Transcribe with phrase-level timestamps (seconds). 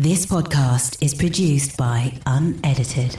[0.00, 3.16] This podcast is produced by Unedited.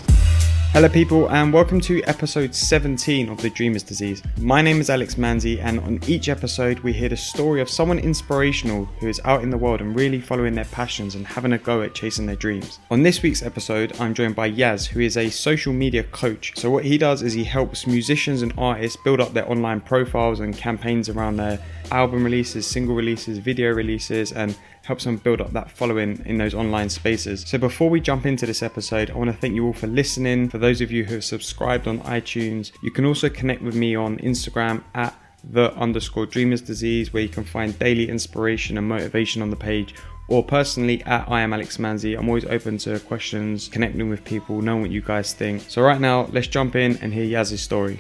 [0.71, 4.23] Hello, people, and welcome to episode 17 of The Dreamer's Disease.
[4.37, 7.99] My name is Alex Manzi, and on each episode, we hear the story of someone
[7.99, 11.57] inspirational who is out in the world and really following their passions and having a
[11.57, 12.79] go at chasing their dreams.
[12.91, 16.53] On this week's episode, I'm joined by Yaz, who is a social media coach.
[16.55, 20.39] So, what he does is he helps musicians and artists build up their online profiles
[20.39, 21.59] and campaigns around their
[21.91, 24.55] album releases, single releases, video releases, and
[24.89, 27.43] helps them build up that following in those online spaces.
[27.47, 30.49] So before we jump into this episode, I want to thank you all for listening.
[30.49, 33.95] For those of you who have subscribed on iTunes, you can also connect with me
[33.95, 39.43] on Instagram at the underscore dreamers disease where you can find daily inspiration and motivation
[39.43, 39.93] on the page
[40.27, 42.17] or personally at I am Alex Manzi.
[42.17, 45.61] I'm always open to questions, connecting with people, knowing what you guys think.
[45.67, 47.99] So right now, let's jump in and hear Yaz's story.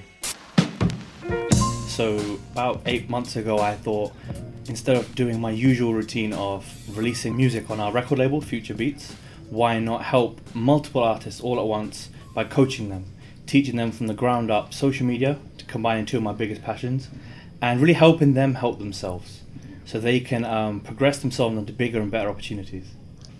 [1.87, 4.11] So about eight months ago, I thought
[4.69, 6.63] instead of doing my usual routine of
[6.95, 9.15] releasing music on our record label, Future Beats,
[9.49, 13.05] why not help multiple artists all at once by coaching them,
[13.47, 17.09] teaching them from the ground up social media to combine two of my biggest passions,
[17.63, 19.41] and really helping them help themselves
[19.85, 22.91] so they can um, progress themselves into bigger and better opportunities.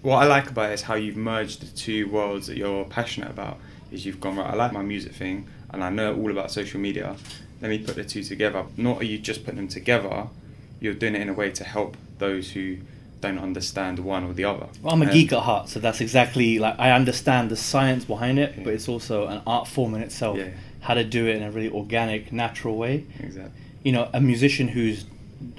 [0.02, 3.30] What I like about it is how you've merged the two worlds that you're passionate
[3.30, 3.60] about.
[3.92, 4.48] Is you've gone right.
[4.48, 7.16] I like my music thing, and I know all about social media.
[7.62, 8.66] Let me put the two together.
[8.78, 10.28] Not are you just putting them together,
[10.80, 12.78] you're doing it in a way to help those who
[13.22, 14.68] don't understand one or the other.
[14.82, 18.06] Well, I'm a Um, geek at heart, so that's exactly like I understand the science
[18.06, 18.64] behind it, Yeah.
[18.64, 20.38] but it's also an art form in itself.
[20.38, 20.50] Yeah.
[20.82, 23.04] How to do it in a really organic, natural way.
[23.20, 23.52] Exactly.
[23.84, 25.06] You know, a musician who's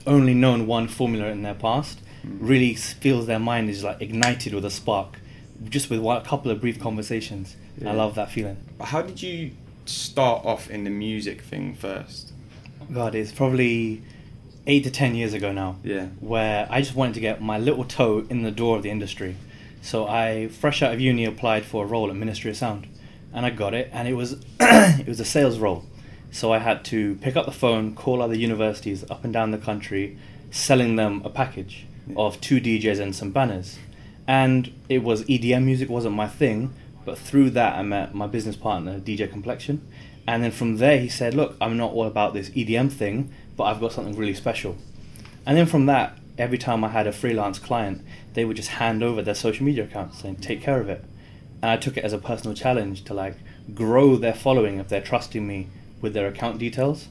[0.07, 2.37] only known one formula in their past Mm.
[2.41, 5.19] really feels their mind is like ignited with a spark,
[5.69, 7.57] just with one, a couple of brief conversations.
[7.87, 8.59] I love that feeling.
[8.79, 9.53] But how did you
[9.87, 12.33] start off in the music thing first?
[12.93, 14.03] God, it's probably
[14.67, 15.77] eight to ten years ago now.
[15.83, 16.07] Yeah.
[16.21, 19.37] Where I just wanted to get my little toe in the door of the industry.
[19.83, 22.87] So I, fresh out of uni, applied for a role at Ministry of Sound,
[23.33, 23.89] and I got it.
[23.93, 25.85] And it was it was a sales role.
[26.31, 29.59] So I had to pick up the phone, call other universities up and down the
[29.59, 30.17] country,
[30.51, 31.87] selling them a package
[32.17, 33.79] of two DJs and some banners.
[34.27, 36.73] And it was EDM music wasn't my thing,
[37.05, 39.85] but through that I met my business partner, DJ Complexion.
[40.27, 43.67] And then from there he said, Look, I'm not all about this EDM thing, but
[43.67, 44.75] I've got something really special.
[45.45, 48.01] And then from that, every time I had a freelance client,
[48.33, 51.05] they would just hand over their social media accounts saying, Take care of it.
[51.61, 53.35] And I took it as a personal challenge to like
[53.75, 55.69] grow their following if they're trusting me
[56.01, 57.09] with their account details.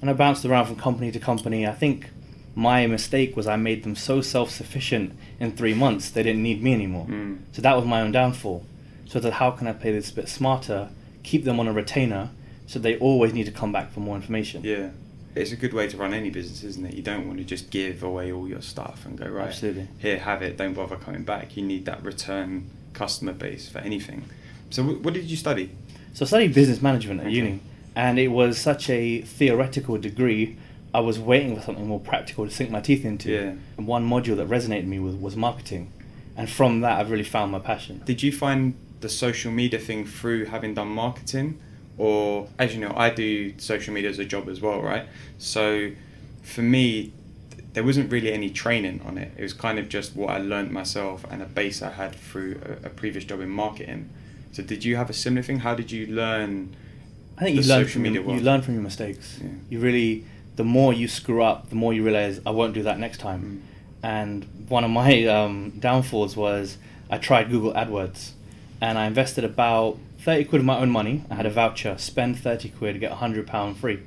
[0.00, 1.66] And I bounced around from company to company.
[1.66, 2.10] I think
[2.54, 6.62] my mistake was I made them so self sufficient in three months they didn't need
[6.62, 7.06] me anymore.
[7.08, 7.40] Mm.
[7.50, 8.64] So that was my own downfall.
[9.06, 10.90] So that how can I play this a bit smarter,
[11.24, 12.30] keep them on a retainer,
[12.68, 14.62] so they always need to come back for more information.
[14.62, 14.90] Yeah.
[15.38, 16.94] It's a good way to run any business, isn't it?
[16.94, 19.88] You don't want to just give away all your stuff and go, right, Absolutely.
[19.98, 21.56] here, have it, don't bother coming back.
[21.56, 24.24] You need that return customer base for anything.
[24.70, 25.70] So, wh- what did you study?
[26.14, 27.36] So I studied business management at Okay.
[27.36, 27.60] uni,
[27.94, 30.56] and it was such a theoretical degree.
[30.92, 33.30] I was waiting for something more practical to sink my teeth into.
[33.30, 33.52] Yeah.
[33.76, 35.92] And one module that resonated with me was marketing,
[36.36, 38.02] and from that I've really found my passion.
[38.04, 41.60] Did you find the social media thing through having done marketing?
[41.98, 45.06] Or, as you know, I do social media as a job as well, right?
[45.36, 45.90] So,
[46.42, 47.12] for me,
[47.72, 49.32] there wasn't really any training on it.
[49.36, 52.60] It was kind of just what I learned myself and a base I had through
[52.64, 54.10] a, a previous job in marketing.
[54.52, 55.58] So, did you have a similar thing?
[55.58, 56.74] How did you learn?
[57.36, 59.38] I think the you learn from media your, you learn from your mistakes.
[59.42, 59.50] Yeah.
[59.68, 63.00] You really, the more you screw up, the more you realize I won't do that
[63.00, 63.42] next time.
[63.42, 64.04] Mm.
[64.04, 66.78] And one of my um, downfalls was
[67.10, 68.32] I tried Google AdWords,
[68.80, 71.24] and I invested about thirty quid of my own money.
[71.30, 74.00] I had a voucher, spend thirty quid, get hundred pound free.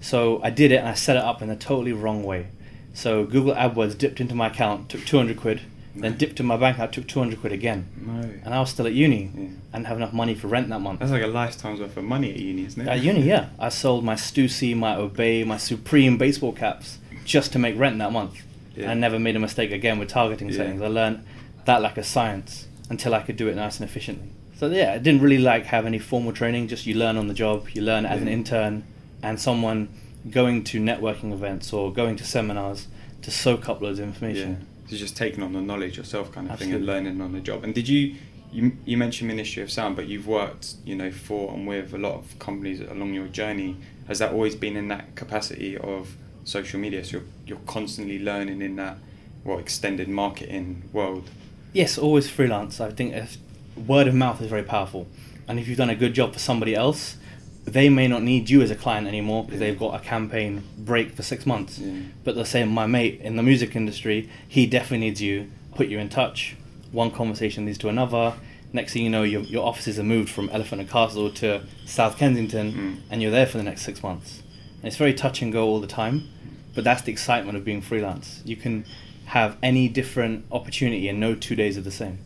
[0.00, 2.46] So I did it, and I set it up in the totally wrong way.
[2.94, 5.60] So Google AdWords dipped into my account, took two hundred quid,
[5.94, 7.86] then dipped in my bank account, took two hundred quid again.
[8.00, 8.20] No.
[8.44, 9.48] And I was still at uni Yeah.
[9.72, 11.00] and have enough money for rent that month.
[11.00, 12.88] That's like a lifetime's worth of money at uni, isn't it?
[12.88, 13.50] At uni, yeah.
[13.58, 18.12] I sold my Stussy, my Obey, my Supreme baseball caps just to make rent that
[18.12, 18.42] month.
[18.74, 18.90] Yeah.
[18.90, 20.56] I never made a mistake again with targeting Yeah.
[20.56, 20.80] settings.
[20.82, 21.24] I learned
[21.66, 24.30] that like a science until I could do it nice and efficiently.
[24.60, 26.68] So yeah, I didn't really like have any formal training.
[26.68, 27.70] Just you learn on the job.
[27.72, 28.84] You learn as an intern
[29.22, 29.88] and someone
[30.30, 32.86] going to networking events or going to seminars
[33.22, 34.12] to soak up loads of Yeah.
[34.12, 34.66] information.
[34.86, 37.64] So just taking on the knowledge yourself, kind of thing, and learning on the job.
[37.64, 38.16] And did you,
[38.52, 41.98] you, you mentioned Ministry of Sound, but you've worked, you know, for and with a
[41.98, 43.76] lot of companies along your journey.
[44.08, 47.02] Has that always been in that capacity of social media?
[47.02, 48.98] So you're, you're constantly learning in that,
[49.42, 51.30] what extended marketing world.
[51.72, 52.78] Yes, always freelance.
[52.78, 53.38] I think if
[53.86, 55.06] word of mouth is very powerful,
[55.48, 57.16] and if you've done a good job for somebody else,
[57.64, 59.68] they may not need you as a client anymore because Yeah.
[59.68, 61.78] they've got a campaign break for six months.
[61.78, 61.92] Yeah.
[62.24, 65.46] But the same, my mate in the music industry, he definitely needs you.
[65.74, 66.56] Put you in touch,
[66.92, 68.34] one conversation leads to another.
[68.72, 72.16] Next thing you know, your, your offices are moved from Elephant and Castle to South
[72.18, 72.96] Kensington, Mm.
[73.10, 74.42] and you're there for the next six months.
[74.78, 76.28] And it's very touch and go all the time,
[76.74, 78.40] but that's the excitement of being freelance.
[78.44, 78.84] You can
[79.26, 82.18] have any different opportunity, and no two days are the same.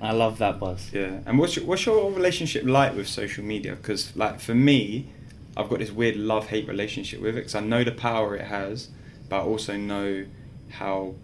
[0.00, 0.90] I love that buzz.
[0.92, 3.76] Yeah, and what's your, what's your relationship like with social media?
[3.76, 5.08] Because like for me,
[5.56, 8.46] I've got this weird love hate relationship with it because I know the power it
[8.46, 8.88] has,
[9.28, 10.26] but I also know
[10.70, 11.14] how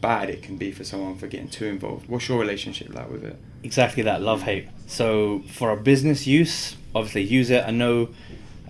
[0.00, 2.08] bad it can be for someone for getting too involved.
[2.08, 3.36] What's your relationship like with it?
[3.62, 8.08] exactly that love hate so for a business use obviously use it i know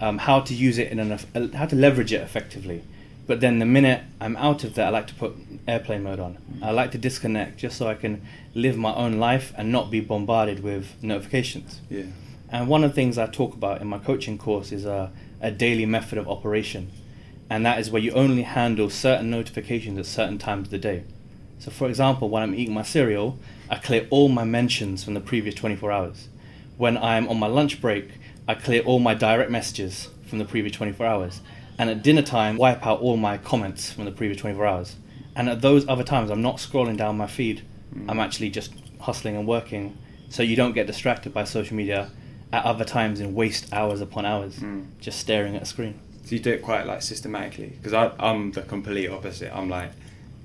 [0.01, 2.83] um, how to use it in an how to leverage it effectively
[3.29, 5.37] but then the minute i'm out of that i like to put
[5.69, 6.63] airplane mode on mm.
[6.63, 8.21] i like to disconnect just so i can
[8.55, 12.07] live my own life and not be bombarded with notifications Yeah,
[12.51, 15.51] and one of the things I talk about in my coaching course is a, a
[15.51, 16.91] daily method of operation.
[17.51, 21.05] And that is where you only handle certain notifications at certain times of the day.
[21.59, 23.39] So, for example, when I'm eating my cereal,
[23.69, 26.29] I clear all my mentions from the previous 24 hours.
[26.77, 28.11] When I'm on my lunch break,
[28.47, 31.41] I clear all my direct messages from the previous 24 hours.
[31.79, 34.97] And at dinner time, wipe out all my comments from the previous 24 hours.
[35.37, 37.63] And at those other times, I'm not scrolling down my feed.
[38.09, 39.97] I'm actually just hustling and working
[40.29, 42.11] so you don't get distracted by social media
[42.53, 44.87] at other times and waste hours upon hours Mm.
[45.01, 45.95] just staring at a screen.
[46.25, 47.73] so you do it quite like systematically.
[47.81, 49.51] Because I'm the complete opposite.
[49.57, 49.91] I'm like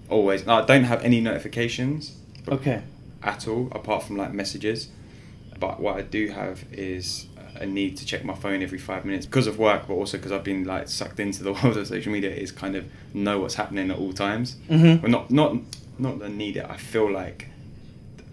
[0.10, 0.48] always.
[0.48, 2.16] I don't have any notifications.
[2.48, 2.82] Okay.
[3.24, 4.90] at all apart from like messages
[5.60, 9.26] but what i do have is a need to check my phone every five minutes
[9.26, 12.12] because of work but also because i've been like sucked into the world of social
[12.12, 14.56] media is kind of know what's happening at all times.
[14.70, 15.02] Mhm.
[15.02, 15.56] but not not
[16.00, 16.66] not that I need it.
[16.68, 17.48] I feel like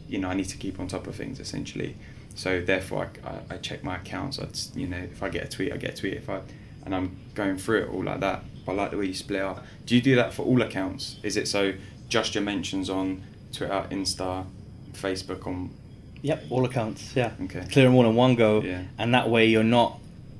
[0.08, 1.96] you know i need to keep on top of things essentially.
[2.34, 4.38] So therefore i, I, I check my accounts.
[4.38, 4.46] I
[4.78, 6.14] you know if i get a tweet i get a tweet.
[6.14, 6.40] If i
[6.84, 8.42] and i'm going through it all like that.
[8.68, 9.64] I like the way you split up.
[9.84, 11.16] Do you do that for all accounts?
[11.24, 11.72] Is it so
[12.08, 14.46] just your mentions on twitter insta
[14.92, 15.70] facebook on
[16.22, 17.14] Yep, all accounts.
[17.16, 17.32] Yeah.
[17.44, 17.64] Okay.
[17.70, 18.82] Clear them all in one go, Yeah.
[18.98, 19.98] and that way you're not,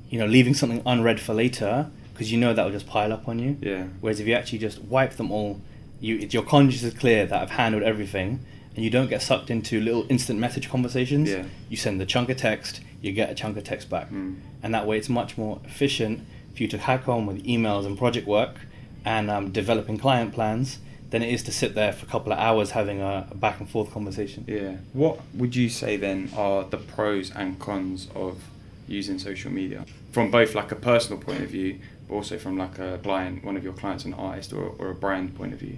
[0.09, 3.27] you know, leaving something unread for later because you know that will just pile up
[3.27, 3.57] on you.
[3.61, 3.85] Yeah.
[3.99, 5.59] Whereas if you actually just wipe them all,
[5.99, 8.39] you it's, your conscience is clear that I've handled everything,
[8.75, 11.29] and you don't get sucked into little instant message conversations.
[11.29, 11.45] Yeah.
[11.69, 14.35] You send the chunk of text, you get a chunk of text back, Mm.
[14.61, 16.21] and that way it's much more efficient
[16.55, 18.55] for you to hack on with emails and project work
[19.03, 20.77] and um, developing client plans
[21.11, 23.59] than it is to sit there for a couple of hours having a, a back
[23.59, 24.45] and forth conversation.
[24.47, 24.77] Yeah.
[24.93, 28.41] What would you say then are the pros and cons of
[28.87, 32.79] using social media from both like a personal point of view, but also from like
[32.79, 35.77] a client, one of your clients, an artist or, or a brand point of view?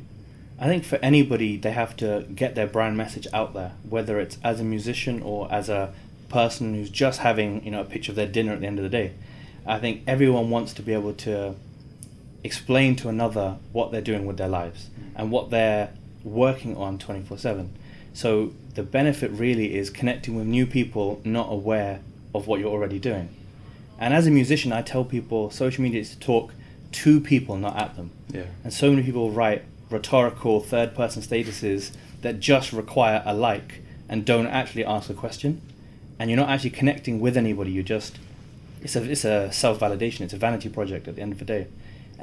[0.59, 4.37] I think for anybody, they have to get their brand message out there, whether it's
[4.43, 5.93] as a musician or as a
[6.29, 8.83] person who's just having you know a picture of their dinner at the end of
[8.83, 9.13] the day.
[9.65, 11.55] I think everyone wants to be able to
[12.43, 15.93] explain to another what they're doing with their lives and what they're
[16.23, 17.73] working on 24 7.
[18.13, 22.01] So the benefit really is connecting with new people not aware
[22.33, 23.29] of what you're already doing.
[23.99, 26.53] And as a musician, I tell people social media is to talk
[26.91, 28.11] to people, not at them.
[28.29, 28.45] Yeah.
[28.63, 34.25] And so many people write rhetorical third person statuses that just require a like and
[34.25, 35.61] don't actually ask a question.
[36.19, 38.19] And you're not actually connecting with anybody, you're just
[38.81, 41.45] it's a it's a self validation, it's a vanity project at the end of the
[41.45, 41.67] day.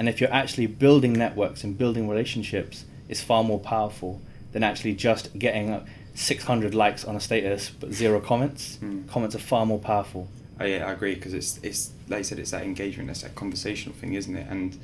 [0.00, 4.18] And if you're actually building networks and building relationships, it's far more powerful
[4.52, 8.78] than actually just getting uh, 600 likes on a status but zero comments.
[8.80, 9.06] Mm.
[9.10, 10.26] Comments are far more powerful.
[10.58, 13.34] Oh yeah, I agree because it's it's like you said, it's that engagement, it's that
[13.34, 14.46] conversational thing, isn't it?
[14.48, 14.78] And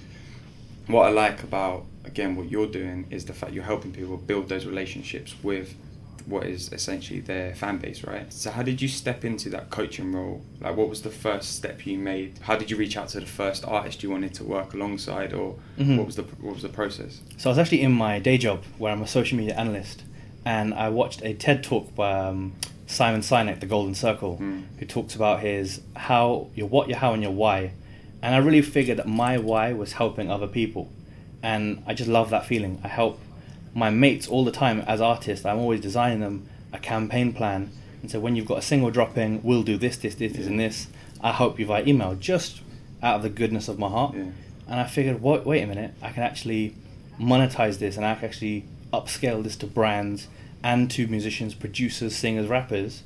[0.86, 4.50] what I like about again what you're doing is the fact you're helping people build
[4.50, 5.74] those relationships with
[6.26, 8.32] what is essentially their fan base, right?
[8.32, 10.42] So how did you step into that coaching role?
[10.60, 12.38] Like what was the first step you made?
[12.42, 15.54] How did you reach out to the first artist you wanted to work alongside, or
[15.78, 15.96] Mhm.
[15.98, 17.20] what was the what was the process?
[17.36, 20.02] So I was actually in my day job where I'm a social media analyst,
[20.44, 22.52] and I watched a TED talk by um,
[22.88, 24.62] Simon Sinek, The Golden Circle, Mm.
[24.78, 27.70] who talks about his how, your what, your how, and your why.
[28.22, 30.88] And I really figured that my why was helping other people,
[31.42, 32.80] and I just love that feeling.
[32.82, 33.20] I help
[33.76, 35.44] my mates all the time as artists.
[35.44, 39.42] I'm always designing them a campaign plan, and so when you've got a single dropping,
[39.42, 40.86] we'll do this, this, this, this, and this.
[41.20, 42.62] I hope you via email, just
[43.02, 44.14] out of the goodness of my heart.
[44.14, 44.30] Yeah.
[44.66, 46.74] And I figured, wait, wait a minute, I can actually
[47.20, 50.28] monetize this and I can actually upscale this to brands
[50.64, 53.02] and to musicians, producers, singers, rappers.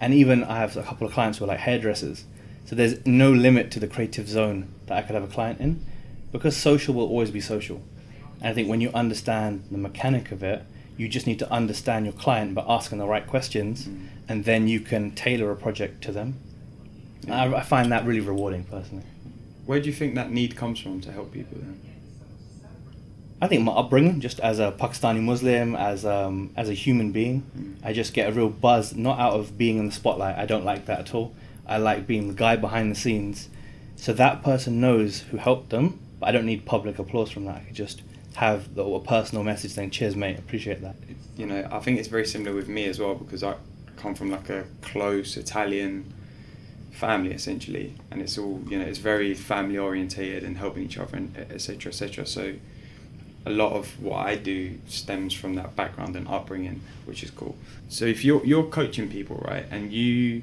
[0.00, 2.24] And even I have a couple of clients who are like hairdressers.
[2.66, 5.84] So there's no limit to the creative zone that I could have a client in
[6.30, 7.82] because social will always be social.
[8.40, 10.62] And I think when you understand the mechanic of it,
[10.96, 14.06] you just need to understand your client by asking the right questions Mm.
[14.28, 16.34] and then you can tailor a project to them.
[17.24, 19.04] And I, I find that really rewarding personally.
[19.66, 21.80] Where do you think that need comes from to help people then?
[23.42, 27.42] I think my upbringing, just as a Pakistani Muslim, as um, as a human being,
[27.58, 27.74] Mm.
[27.82, 30.36] I just get a real buzz, not out of being in the spotlight.
[30.36, 31.32] I don't like that at all.
[31.66, 33.48] I like being the guy behind the scenes,
[33.96, 35.98] so that person knows who helped them.
[36.18, 37.56] But I don't need public applause from that.
[37.56, 38.02] I could just
[38.36, 40.38] have the, a personal message saying, "Cheers, mate.
[40.38, 40.96] Appreciate that."
[41.40, 43.54] you know, I think it's very similar with me as well because I
[43.96, 46.12] come from like a close Italian
[46.90, 51.16] family essentially, and it's all you know, it's very family orientated and helping each other
[51.16, 51.90] and etc.
[51.92, 52.26] etc.
[52.26, 52.54] So
[53.46, 57.56] a lot of what I do stems from that background and upbringing, which is cool.
[57.88, 60.42] So if you're you're coaching people, right, and you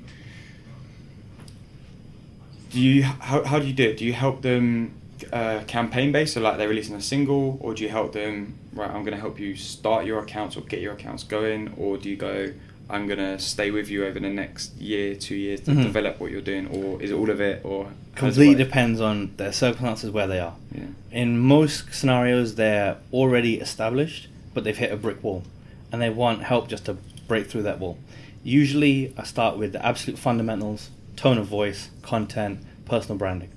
[2.72, 3.98] do you how, how do you do it?
[3.98, 4.97] Do you help them
[5.31, 8.57] uh, campaign based, so like they're releasing a single, or do you help them?
[8.74, 11.97] Right, I'm going to help you start your accounts or get your accounts going, or
[11.97, 12.51] do you go?
[12.89, 15.83] I'm going to stay with you over the next year, two years to Mhm.
[15.83, 19.01] develop what you're doing, or is it all of it, or does it Completely depends
[19.01, 20.55] on their circumstances where they are.
[20.74, 20.83] Yeah.
[21.12, 25.43] In most scenarios, they're already established, but they've hit a brick wall,
[25.91, 26.95] and they want help just to
[27.27, 27.97] break through that wall.
[28.43, 33.50] Usually, I start with the absolute fundamentals: tone of voice, content, personal branding,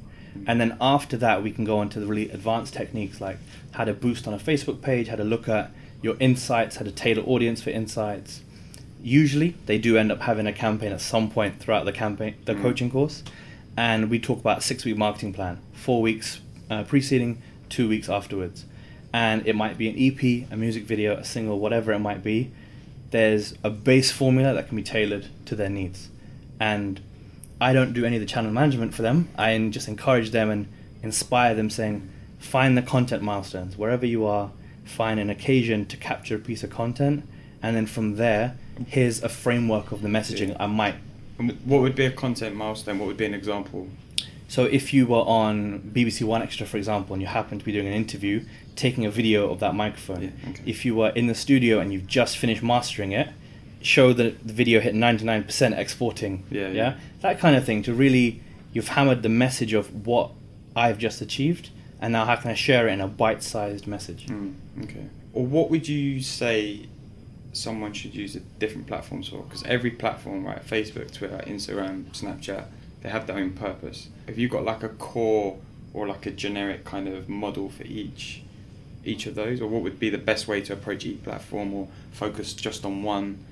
[0.46, 3.38] and then after that, we can go into the really advanced techniques like
[3.72, 5.70] how to boost on a Facebook page, how to look at
[6.02, 8.40] your insights, how to tailor audience for insights.
[9.02, 12.54] Usually, they do end up having a campaign at some point throughout the campaign, the
[12.54, 12.62] Mm.
[12.62, 13.22] coaching course,
[13.76, 18.64] and we talk about six week marketing plan, four weeks uh, preceding, two weeks afterwards,
[19.12, 22.50] and it might be an EP, a music video, a single, whatever it might be.
[23.10, 26.08] There's a base formula that can be tailored to their needs,
[26.60, 27.00] and
[27.60, 29.28] I don't do any of the channel management for them.
[29.36, 30.66] I just encourage them and
[31.02, 34.50] inspire them, saying, find the content milestones wherever you are.
[34.84, 37.28] Find an occasion to capture a piece of content,
[37.62, 40.96] and then from there, here's a framework of the messaging I might
[41.64, 42.98] what would be a content milestone?
[42.98, 43.88] What would be an example?
[44.48, 47.86] So if you were on BBC 1Xtra, for example, and you happen to be doing
[47.86, 50.22] an interview, taking a video of that microphone.
[50.22, 50.62] Yeah, okay.
[50.66, 53.28] If you were in the studio and you've just finished mastering it,
[53.82, 56.44] show that the video hit 99% exporting.
[56.50, 56.98] Yeah, yeah.
[57.20, 58.40] That kind of thing to really,
[58.72, 60.32] you've hammered the message of what
[60.76, 61.70] I've just achieved,
[62.00, 64.26] and now how can I share it in a bite-sized message?
[64.26, 65.06] Mm, okay.
[65.32, 66.86] Or what would you say
[67.52, 69.42] someone should use a different platforms for?
[69.42, 72.66] Because every platform, right, Facebook, Twitter, Instagram, Snapchat,
[73.02, 74.08] they have their own purpose.
[74.26, 75.58] If you've got like a core
[75.92, 78.42] or like a generic kind of model for each
[79.02, 81.88] each of those, or what would be the best way to approach each platform, or
[82.12, 83.42] focus just on one?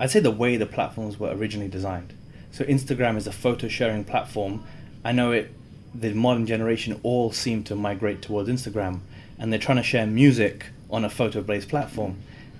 [0.00, 2.14] I'd say the way the platforms were originally designed.
[2.52, 4.64] So Instagram is a photo sharing platform.
[5.04, 5.52] I know it.
[5.94, 9.00] The modern generation all seem to migrate towards Instagram,
[9.38, 12.16] and they're trying to share music on a photo-based platform.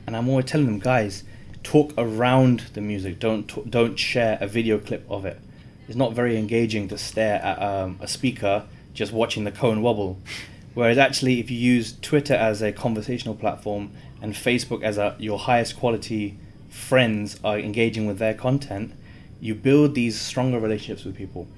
[0.07, 1.25] And I'm always telling them, guys,
[1.63, 3.19] talk around the music.
[3.19, 5.41] Don't t- don't share a video clip of it.
[5.89, 10.19] It's not very engaging to stare at um, a speaker just watching the cone wobble.
[10.75, 15.39] Whereas actually, if you use Twitter as a conversational platform and Facebook as a, your
[15.39, 16.37] highest quality
[16.71, 18.93] friends are engaging with their content,
[19.41, 21.49] you build these stronger relationships with people.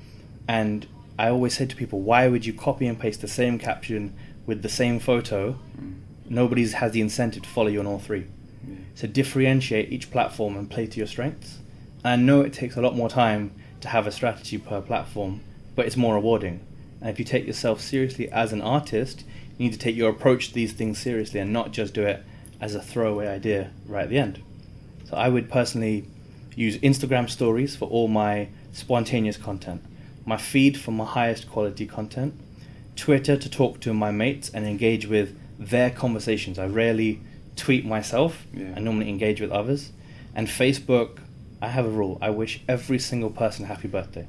[0.49, 0.87] And
[1.19, 4.15] I always say to people, why would you copy and paste the same caption
[4.47, 5.59] with the same photo?
[5.79, 6.01] Mm.
[6.29, 8.27] Nobody has the incentive to follow you on all three.
[8.67, 8.77] Yeah.
[8.95, 11.59] So differentiate each platform and play to your strengths.
[12.05, 13.53] And I know it takes a lot more time
[13.83, 15.41] to have a strategy per platform,
[15.77, 16.65] but it's more rewarding.
[17.01, 19.25] And if you take yourself seriously as an artist,
[19.59, 22.25] you need to take your approach to these things seriously and not just do it
[22.61, 24.43] as a throwaway idea right at the end.
[25.13, 26.07] So I would personally
[26.57, 29.85] use Instagram stories for all my spontaneous content,
[30.25, 32.33] my feed for my highest quality content,
[32.97, 36.59] Twitter to talk to my mates and engage with their conversations.
[36.59, 37.21] I rarely
[37.57, 38.73] tweet myself, Yeah.
[38.75, 39.93] I normally engage with others.
[40.35, 41.19] And Facebook,
[41.61, 44.27] I have a rule I wish every single person happy birthday.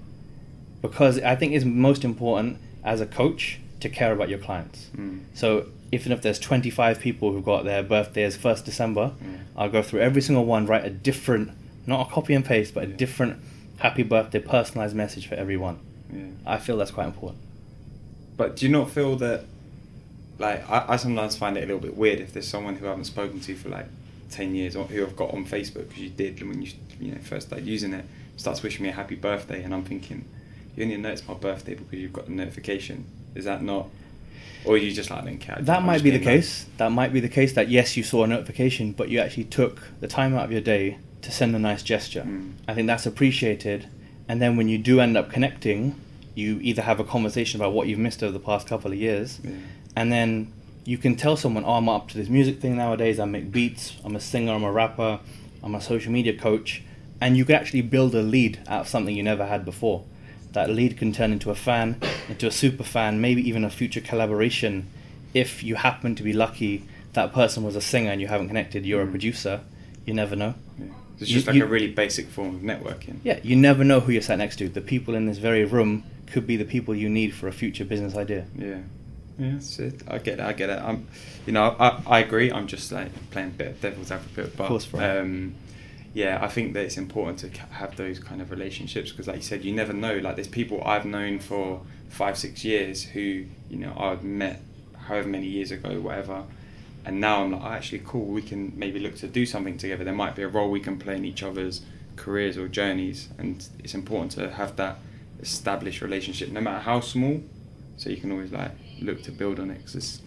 [0.81, 4.89] Because I think it's most important as a coach to care about your clients.
[4.97, 5.21] Mm.
[5.33, 9.27] So even if there's 25 people who've got their birthdays 1st December, Yeah.
[9.55, 11.51] I'll go through every single one, write a different,
[11.85, 13.39] not a copy and paste, but a different
[13.77, 15.77] happy birthday personalized message for everyone.
[16.11, 16.23] Yeah.
[16.45, 17.39] I feel that's quite important.
[18.37, 19.45] But do you not feel that,
[20.39, 22.89] like, I, I sometimes find it a little bit weird if there's someone who I
[22.89, 23.85] haven't spoken to for like
[24.31, 27.19] 10 years or who I've got on Facebook, because you did when you, you know,
[27.21, 28.05] first started using it,
[28.37, 30.25] starts wishing me a happy birthday, and I'm thinking,
[30.75, 33.05] you only know it's my birthday because you've got the notification.
[33.35, 33.89] Is that not,
[34.65, 35.57] or you just like, I don't care?
[35.59, 36.65] That I'm might be the case.
[36.77, 39.81] That might be the case that yes, you saw a notification, but you actually took
[39.99, 42.23] the time out of your day to send a nice gesture.
[42.23, 42.53] Mm.
[42.67, 43.87] I think that's appreciated.
[44.27, 45.95] And then when you do end up connecting,
[46.35, 49.39] you either have a conversation about what you've missed over the past couple of years,
[49.43, 49.51] Yeah.
[49.95, 50.51] and then
[50.85, 53.19] you can tell someone, "Oh, I'm up to this music thing nowadays.
[53.19, 53.93] I make beats.
[54.03, 54.53] I'm a singer.
[54.53, 55.19] I'm a rapper.
[55.61, 56.81] I'm a social media coach,"
[57.21, 60.03] and you can actually build a lead out of something you never had before.
[60.53, 64.01] That lead can turn into a fan, into a super fan, maybe even a future
[64.01, 64.87] collaboration
[65.33, 66.83] if you happen to be lucky
[67.13, 69.11] that person was a singer and you haven't connected, you're a Mm.
[69.11, 69.61] producer.
[70.05, 70.53] You never know.
[70.79, 70.85] Yeah.
[71.19, 73.15] It's You- just like you- a really basic form of networking.
[73.23, 74.69] Yeah, you never know who you're sat next to.
[74.69, 77.85] The people in this very room could be the people you need for a future
[77.85, 78.45] business idea.
[78.57, 78.77] Yeah.
[79.39, 80.01] Yeah, it.
[80.07, 80.39] I get it.
[80.41, 80.79] I get it.
[80.79, 81.07] I'm,
[81.47, 82.51] you know, I, I agree.
[82.51, 85.55] I'm just like playing a bit of devil's advocate, but of course, um,
[86.13, 89.41] yeah, I think that it's important to have those kind of relationships because, like you
[89.41, 90.17] said, you never know.
[90.17, 94.61] Like, there's people I've known for five, six years who, you know, I've met
[95.07, 96.43] however many years ago, whatever,
[97.05, 98.25] and now I'm like, oh, actually, cool.
[98.25, 100.03] We can maybe look to do something together.
[100.03, 101.81] There might be a role we can play in each other's
[102.15, 104.99] careers or journeys, and it's important to have that
[105.41, 107.41] established relationship, no matter how small.
[107.97, 110.21] So you can always like look to build on it because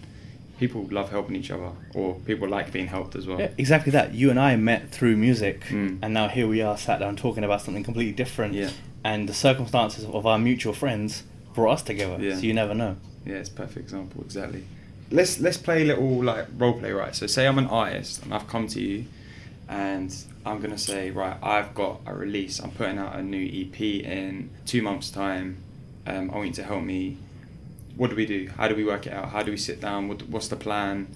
[0.59, 3.39] people love helping each other, or people like being helped as well.
[3.39, 4.15] Yeah, exactly that.
[4.15, 5.99] You and I met through music, Mm.
[6.03, 8.55] and now here we are sat down talking about something completely different.
[8.55, 8.71] Yeah.
[9.05, 11.23] And the circumstances of our mutual friends
[11.55, 12.17] brought us together.
[12.21, 12.35] Yeah.
[12.37, 12.97] So you never know.
[13.25, 14.65] Yeah, it's a perfect example, exactly.
[15.11, 17.15] Let's let's play a little like role play, right?
[17.15, 19.05] So say I'm an artist and I've come to you
[19.69, 23.81] and I'm gonna say, right, I've got a release, I'm putting out a new EP
[23.81, 25.59] in two months' time.
[26.07, 27.17] Um, I want you to help me.
[27.97, 28.51] What do we do?
[28.57, 29.31] How do we work it out?
[29.31, 30.09] How do we sit down?
[30.09, 31.09] What, what's the plan?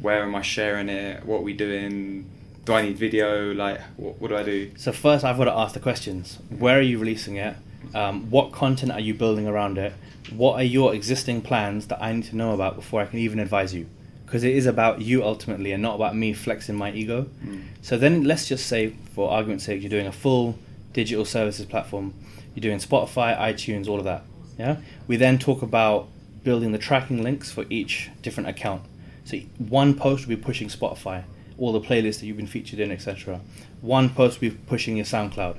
[0.00, 1.24] Where am I sharing it?
[1.24, 2.30] What are we doing?
[2.64, 3.54] Do I need video?
[3.54, 4.70] Like, what, what do I do?
[4.76, 7.56] So first, I've got to ask the questions: Where are you releasing it?
[7.94, 9.94] Um, what content are you building around it?
[10.30, 13.38] What are your existing plans that I need to know about before I can even
[13.38, 13.86] advise you?
[14.26, 17.30] Because it is about you ultimately, and not about me flexing my ego.
[17.44, 17.62] Mm.
[17.80, 20.58] So then, let's just say, for argument's sake, you're doing a full
[20.92, 22.12] digital services platform.
[22.54, 24.24] You're doing Spotify, iTunes, all of that.
[24.58, 24.78] Yeah.
[25.06, 26.08] We then talk about
[26.46, 28.80] building the tracking links for each different account.
[29.24, 31.24] So one post will be pushing Spotify,
[31.58, 33.40] all the playlists that you've been featured in, etc.
[33.80, 35.56] One post will be pushing your SoundCloud.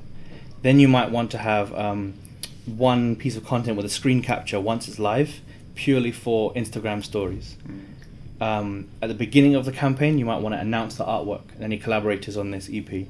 [0.62, 2.13] Then you might want to have um,
[2.65, 5.41] one piece of content with a screen capture once it's live,
[5.75, 7.58] purely for Instagram stories.
[8.39, 11.65] Um, at the beginning of the campaign, you might want to announce the artwork and
[11.65, 13.08] any collaborators on this EP.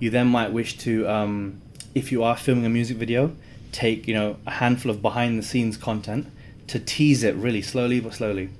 [0.00, 1.62] You then might wish to, um,
[1.94, 3.30] if you are filming a music video,
[3.70, 6.26] take you know a handful of behind the scenes content
[6.68, 8.50] to tease it really slowly but slowly.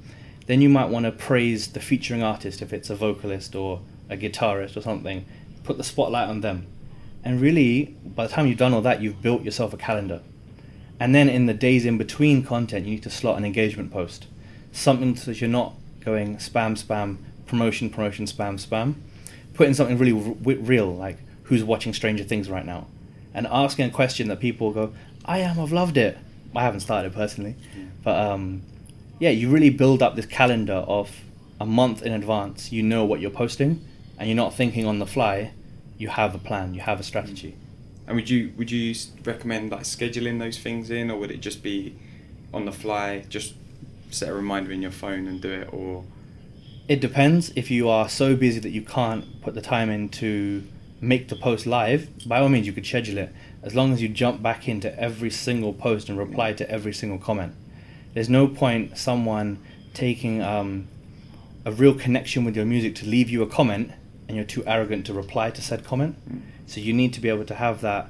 [0.47, 4.17] Then you might want to praise the featuring artist if it's a vocalist or a
[4.17, 5.25] guitarist or something.
[5.65, 6.67] Put the spotlight on them.
[7.25, 10.21] And really, by the time you've done all that, you've built yourself a calendar.
[10.99, 14.27] And then in the days in between content, you need to slot an engagement post.
[14.73, 18.95] Something so that you're not going spam, spam, promotion, promotion, spam, spam.
[19.55, 22.87] Put in something really r- real, like who's watching Stranger Things right now.
[23.35, 24.93] And asking a question that people go,
[25.25, 26.19] I am, I've loved it.
[26.55, 27.57] I haven't started personally.
[28.03, 28.63] But um,
[29.19, 31.11] yeah, you really build up this calendar of
[31.61, 32.73] a month in advance.
[32.73, 33.85] You know what you're posting,
[34.19, 35.53] and you're not thinking on the fly.
[35.99, 36.75] You have a plan.
[36.75, 37.55] You have a strategy.
[38.07, 41.63] And would you would you recommend like scheduling those things in, or would it just
[41.63, 41.97] be
[42.53, 43.25] on the fly?
[43.29, 43.55] Just
[44.11, 46.05] set a reminder in your phone and do it, or
[46.89, 47.53] It depends.
[47.55, 50.65] If you are so busy that you can't put the time in to
[51.01, 53.33] make the post live, by all means you could schedule it.
[53.63, 57.19] As long as you jump back into every single post and reply to every single
[57.19, 57.55] comment.
[58.15, 59.59] There's no point someone
[59.95, 60.89] taking um,
[61.65, 63.93] a real connection with your music to leave you a comment
[64.27, 66.17] and you're too arrogant to reply to said comment.
[66.67, 68.09] So you need to be able to have that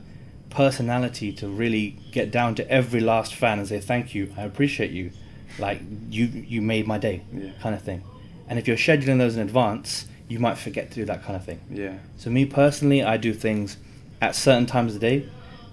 [0.51, 4.91] personality to really get down to every last fan and say thank you, I appreciate
[4.91, 5.11] you,
[5.59, 7.51] like you you made my day, Yeah.
[7.61, 8.03] kind of thing.
[8.49, 11.45] And if you're scheduling those in advance, you might forget to do that kind of
[11.45, 11.61] thing.
[11.71, 13.77] yeah, So me personally, I do things
[14.21, 15.29] at certain times of the day.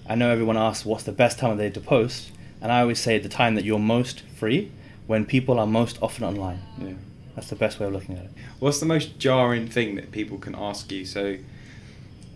[0.09, 2.81] I know everyone asks what's the best time of the day to post, and I
[2.81, 4.71] always say the time that you're most free,
[5.07, 6.59] when people are most often online.
[6.81, 6.93] yeah.
[7.35, 8.31] That's the best way of looking at it.
[8.59, 11.05] What's the most jarring thing that people can ask you?
[11.05, 11.37] So,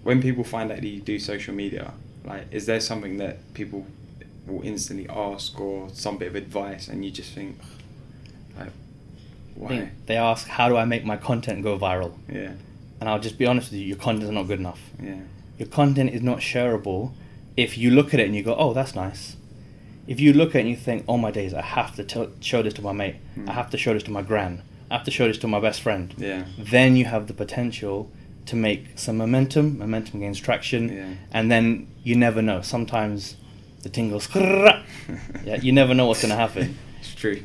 [0.04, 1.92] when people find out that you do social media,
[2.24, 3.86] like, is there something that people
[4.48, 7.58] will instantly ask, or some bit of advice, and you just think,
[8.58, 8.70] like,
[9.56, 9.90] why?
[10.06, 12.14] They ask, how do I make my content go viral?
[12.32, 12.52] Yeah,
[13.02, 14.80] And I'll just be honest with you, your content is not good enough.
[15.02, 15.16] yeah,
[15.58, 17.12] Your content is not shareable
[17.58, 19.36] if you look at it and you go, oh, that's nice.
[20.08, 22.28] If you look at it and you think, oh my days, I have to tell
[22.42, 23.50] show this to my mate, Hmm.
[23.50, 24.62] I have to show this to my gran,
[24.92, 28.10] I have to show this to my best friend, yeah, then you have the potential
[28.48, 29.80] to make some momentum.
[29.80, 31.14] Momentum gains traction, Yeah.
[31.32, 32.62] and then you never know.
[32.62, 33.38] Sometimes
[33.84, 34.28] the tingles.
[34.36, 34.82] yeah,
[35.62, 36.78] you never know what's going to happen.
[37.00, 37.42] it's true.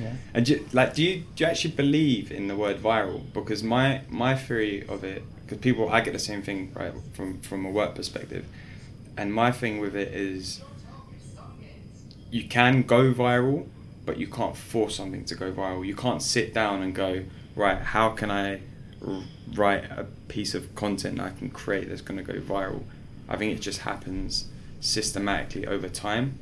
[0.00, 0.12] Yeah.
[0.32, 3.20] And do, you- like, do you do you actually believe in the word viral?
[3.34, 7.40] Because my my theory of it, because people, I get the same thing right from
[7.40, 8.46] from a work perspective,
[9.16, 10.60] and my thing with it is,
[12.30, 13.66] you can go viral,
[14.04, 15.86] but you can't force something to go viral.
[15.86, 17.24] You can't sit down and go,
[17.54, 18.60] right, how can I
[19.54, 22.82] write a piece of content I can create that's going to go viral?
[23.28, 24.48] I think it just happens
[24.80, 26.38] systematically over time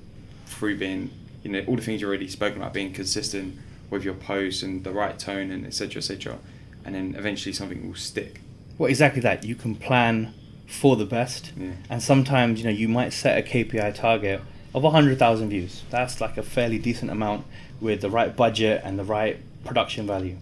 [0.47, 1.11] through being,
[1.43, 3.59] you know, all the things you've already spoken about, being consistent,
[3.91, 6.39] with your posts and the right tone and etc etc
[6.85, 8.41] and then eventually something will stick
[8.77, 9.45] Well, exactly that.
[9.45, 10.35] You can plan
[10.67, 11.73] for the best, Yeah.
[11.91, 14.41] and sometimes you know you might set a KPI target
[14.75, 15.83] of hundred thousand views.
[15.91, 17.47] That's like a fairly decent amount
[17.81, 20.37] with the right budget and the right production value.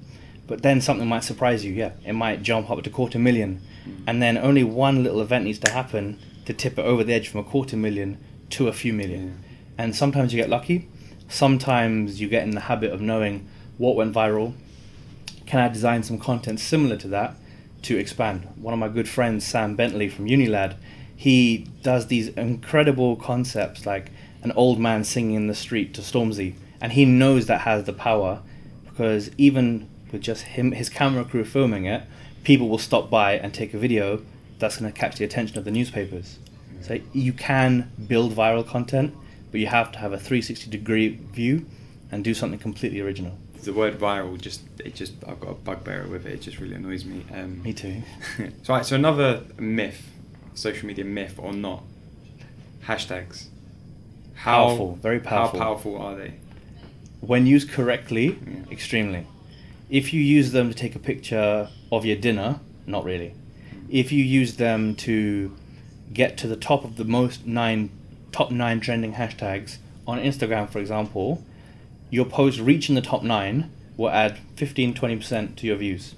[0.46, 1.72] But then something might surprise you.
[1.72, 4.02] Yeah, it might jump up to quarter million, mm.
[4.06, 7.28] and then only one little event needs to happen to tip it over the edge
[7.28, 8.18] from a quarter million
[8.50, 9.42] to a few million.
[9.78, 10.88] And sometimes you get lucky.
[11.28, 14.54] Sometimes you get in the habit of knowing what went viral,
[15.46, 17.34] can I design some content similar to that
[17.82, 18.48] to expand?
[18.56, 20.76] One of my good friends, Sam Bentley from Unilad,
[21.16, 24.10] he does these incredible concepts like
[24.42, 27.92] an old man singing in the street to Stormzy, and he knows that has the
[27.92, 28.42] power
[28.84, 32.02] because even with just him, his camera crew filming it,
[32.44, 34.20] people will stop by and take a video
[34.58, 36.38] that's going to catch the attention of the newspapers.
[36.82, 39.14] So you can build viral content,
[39.50, 41.66] but you have to have a 360 degree view
[42.10, 43.38] and do something completely original.
[43.62, 46.34] The word viral just it just I've got a bugbear with it.
[46.34, 47.24] It just really annoys me.
[47.32, 48.02] Um, Me too.
[48.62, 50.10] so right, so another myth,
[50.54, 51.82] social media myth or not,
[52.86, 53.46] hashtags.
[54.34, 55.58] How Powerful, very powerful.
[55.58, 56.34] How powerful are they?
[57.20, 58.72] when used correctly, Yeah.
[58.72, 59.24] extremely.
[59.88, 63.34] If you use them to take a picture of your dinner, not really.
[63.88, 65.54] If you use them to
[66.12, 67.90] get to the top of the most nine
[68.32, 71.44] top nine trending hashtags on Instagram, for example,
[72.12, 76.14] your post reaching the top nine will add 15 20% to your views.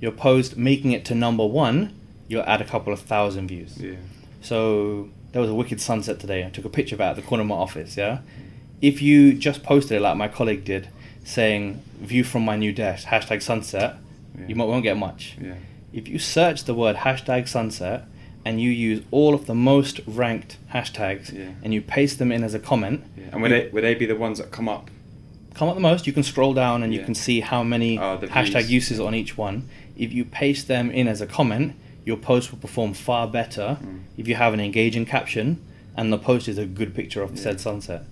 [0.00, 1.94] Your post making it to number one,
[2.28, 3.78] you'll add a couple of thousand views.
[3.80, 3.94] Yeah.
[4.42, 6.44] So there was a wicked sunset today.
[6.44, 7.96] I took a picture of it at the corner of my office.
[7.96, 8.18] Yeah,
[8.82, 10.88] if you just posted it like my colleague did,
[11.24, 13.96] saying "view from my new desk" hashtag sunset,
[14.38, 14.46] Yeah.
[14.48, 15.36] you might won't get much.
[15.40, 15.54] Yeah.
[15.92, 18.04] If you search the word hashtag sunset
[18.44, 21.50] and you use all of the most ranked hashtags Yeah.
[21.62, 23.02] and you paste them in as a comment.
[23.32, 24.90] And would they would they be the ones that come up?
[25.56, 27.06] Come up the most, you can scroll down and you Yeah.
[27.06, 28.70] can see how many the hashtag views.
[28.90, 29.68] uses on each one.
[29.96, 31.72] If you paste them in as a comment,
[32.04, 34.00] your post will perform far better Mm.
[34.16, 35.58] if you have an engaging caption
[35.96, 37.42] and the post is a good picture of Yeah.
[37.42, 38.02] said sunset.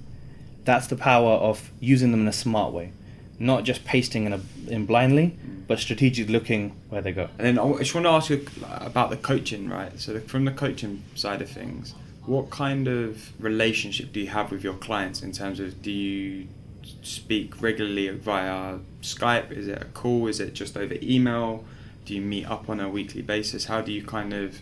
[0.65, 2.91] That's the power of using them in a smart way,
[3.39, 5.67] not just pasting in, a, in blindly, Mm.
[5.69, 7.29] but strategically looking where they go.
[7.39, 8.45] And then I just want to ask you
[8.91, 9.93] about the coaching, right?
[10.01, 14.51] So the, from the coaching side of things, what kind of relationship do you have
[14.51, 16.47] with your clients in terms of do you
[17.07, 19.53] speak regularly via Skype?
[19.53, 20.27] Is it a call?
[20.27, 21.65] Is it just over email?
[22.05, 23.67] Do you meet up on a weekly basis?
[23.67, 24.61] How do you kind of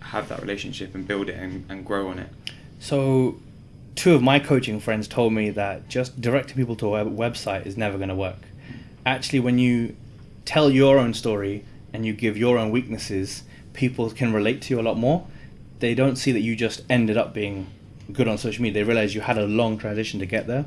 [0.00, 2.28] have that relationship and build it and, and grow on it?
[2.78, 3.40] So,
[3.94, 7.66] two of my coaching friends told me that just directing people to a web- website
[7.66, 8.38] is never going to work.
[9.04, 9.96] Actually, when you
[10.44, 14.80] tell your own story and you give your own weaknesses, people can relate to you
[14.80, 15.26] a lot more.
[15.78, 17.66] They don't see that you just ended up being
[18.12, 18.82] good on social media.
[18.82, 20.66] They realize you had a long transition to get there.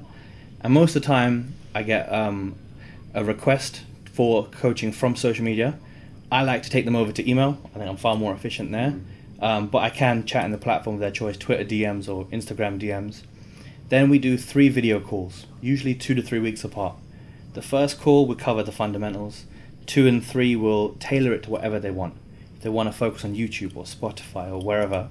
[0.62, 2.56] And most of the time, I get um,
[3.14, 5.78] a request for coaching from social media.
[6.32, 7.58] I like to take them over to email.
[7.74, 8.96] I think I'm far more efficient there.
[9.42, 12.80] Um, but I can chat in the platform of their choice, Twitter DMs or Instagram
[12.80, 13.24] DMs.
[13.88, 16.96] Then we do three video calls, usually two to three weeks apart.
[17.54, 19.46] The first call will cover the fundamentals.
[19.88, 22.16] Two and three will tailor it to whatever they want.
[22.58, 25.08] If they want to focus on YouTube or Spotify or wherever.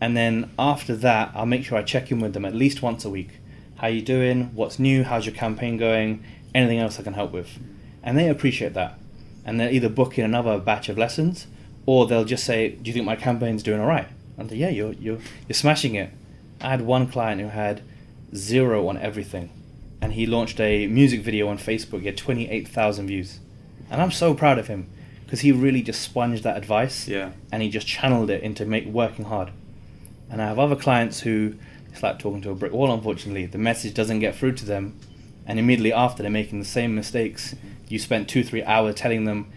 [0.00, 3.04] And then after that, I'll make sure I check in with them at least once
[3.04, 3.38] a week.
[3.80, 4.50] How you doing?
[4.54, 5.04] What's new?
[5.04, 6.22] How's your campaign going?
[6.54, 7.58] Anything else I can help with?
[8.02, 8.98] And they appreciate that.
[9.42, 11.46] And they're either booking another batch of lessons,
[11.86, 14.92] or they'll just say, "Do you think my campaign's doing all right?" And "Yeah, you're
[14.92, 16.10] you're you're smashing it."
[16.60, 17.80] I had one client who had
[18.34, 19.48] zero on everything,
[20.02, 22.00] and he launched a music video on Facebook.
[22.00, 23.40] He had twenty eight thousand views,
[23.90, 24.88] and I'm so proud of him
[25.24, 27.30] because he really just sponged that advice Yeah.
[27.50, 29.52] and he just channeled it into make working hard.
[30.28, 31.54] And I have other clients who
[31.92, 32.92] it's like talking to a brick wall.
[32.92, 34.98] Unfortunately, the message doesn't get through to them,
[35.46, 37.54] and immediately after they're making the same mistakes.
[37.88, 39.50] You spent two three hours telling them,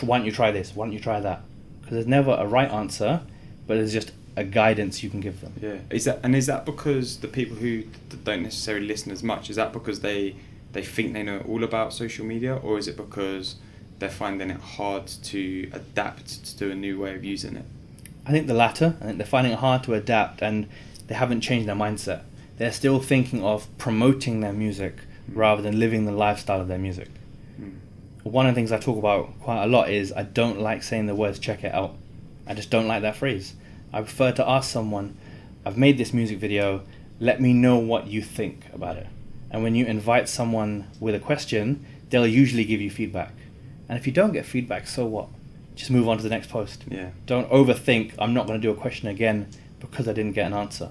[0.00, 0.74] "Why don't you try this?
[0.74, 1.42] Why don't you try that?"
[1.80, 3.22] Because there's never a right answer,
[3.66, 5.54] but there's just a guidance you can give them.
[5.60, 5.78] Yeah.
[5.90, 7.84] Is that and is that because the people who
[8.24, 10.36] don't necessarily listen as much is that because they
[10.72, 13.56] they think they know all about social media or is it because
[13.98, 17.64] they're finding it hard to adapt to a new way of using it?
[18.24, 18.96] I think the latter.
[19.00, 20.68] I think they're finding it hard to adapt and
[21.10, 22.22] they haven't changed their mindset.
[22.56, 24.94] They're still thinking of promoting their music
[25.32, 27.08] rather than living the lifestyle of their music.
[27.60, 27.78] Mm.
[28.22, 31.06] One of the things I talk about quite a lot is I don't like saying
[31.06, 31.96] the words check it out.
[32.46, 33.54] I just don't like that phrase.
[33.92, 35.16] I prefer to ask someone,
[35.66, 36.82] I've made this music video,
[37.18, 39.08] let me know what you think about it.
[39.50, 43.32] And when you invite someone with a question, they'll usually give you feedback.
[43.88, 45.26] And if you don't get feedback, so what?
[45.74, 46.84] Just move on to the next post.
[46.88, 47.10] Yeah.
[47.26, 49.48] Don't overthink, I'm not going to do a question again
[49.80, 50.90] because I didn't get an answer.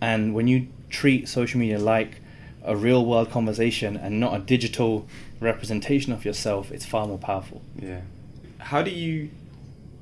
[0.00, 2.20] And when you treat social media like
[2.64, 5.06] a real world conversation and not a digital
[5.40, 7.62] representation of yourself, it's far more powerful.
[7.76, 8.00] Yeah.
[8.58, 9.30] How do you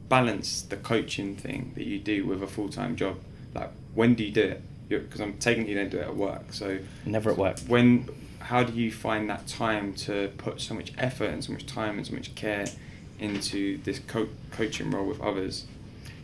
[0.09, 3.19] balance the coaching thing that you do with a full time job?
[3.55, 4.62] Like, when do you do it?
[4.88, 6.53] Because I'm taking you don't do it at work.
[6.53, 7.59] So Never at work.
[7.66, 8.09] When?
[8.38, 11.97] How do you find that time to put so much effort and so much time
[11.99, 12.66] and so much care
[13.19, 15.66] into this co- coaching role with others,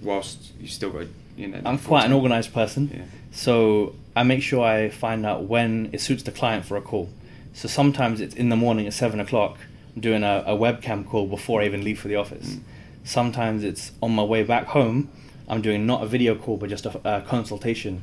[0.03, 1.61] whilst you still got you know?
[1.65, 3.05] I'm quite an organized person, Yeah.
[3.31, 7.09] so I make sure I find out when it suits the client for a call.
[7.55, 9.59] So sometimes it's in the morning at seven o'clock,
[9.95, 12.55] I'm doing a, a webcam call before I even leave for the office.
[12.55, 12.61] Mm.
[13.05, 15.11] Sometimes it's on my way back home,
[15.49, 18.03] I'm doing not a video call but just a, a consultation.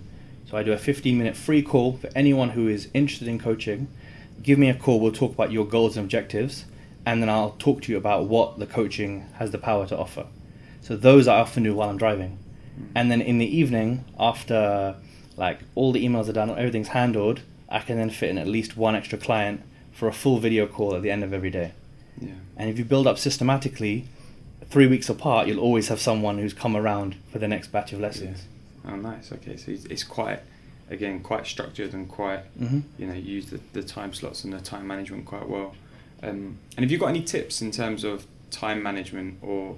[0.49, 3.87] So I do a 15 minute free call for anyone who is interested in coaching.
[4.41, 6.65] Give me a call, we'll talk about your goals and objectives,
[7.05, 10.25] and then I'll talk to you about what the coaching has the power to offer.
[10.81, 12.37] So those I often do while I'm driving.
[12.95, 14.95] And then in the evening, after
[15.35, 18.77] like all the emails are done, everything's handled, I can then fit in at least
[18.77, 19.61] one extra client
[19.91, 21.73] for a full video call at the end of every day.
[22.21, 22.31] Yeah.
[22.57, 24.07] And if you build up systematically,
[24.69, 27.99] three weeks apart, you'll always have someone who's come around for the next batch of
[27.99, 28.43] lessons.
[28.87, 29.31] Oh, nice.
[29.31, 30.39] Okay, so it's, quite,
[30.89, 32.83] again, quite structured and quite, Mhm.
[32.97, 35.75] you know, use the, the time slots and the time management quite well.
[36.23, 39.75] Um, and have you got any tips in terms of time management or,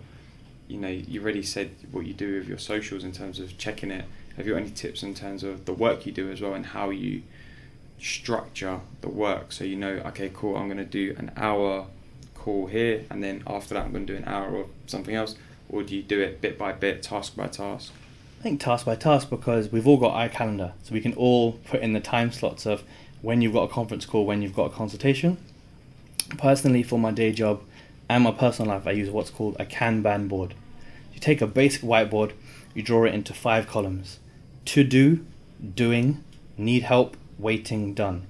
[0.72, 3.92] you know, you already said what you do with your socials in terms of checking
[3.92, 4.06] it.
[4.38, 6.66] Have you got any tips in terms of the work you do as well and
[6.66, 7.24] how you
[8.00, 9.52] structure the work?
[9.52, 11.88] So you know, okay, cool, I'm going to do an hour
[12.36, 15.36] call here and then after that I'm going to do an hour or something else.
[15.70, 17.92] Or do you do it bit by bit, task by task?
[18.40, 21.82] I think task by task because we've all got iCalendar, so we can all put
[21.82, 22.84] in the time slots of
[23.22, 25.38] when you've got a conference call, when you've got a consultation.
[26.38, 27.62] Personally, for my day job
[28.10, 30.56] and my personal life, I use what's called a Kanban board.
[31.22, 32.32] You take a basic whiteboard,
[32.74, 34.18] you draw it into five columns:
[34.66, 35.24] to do,
[35.76, 36.24] doing,
[36.58, 38.26] need help, waiting, done.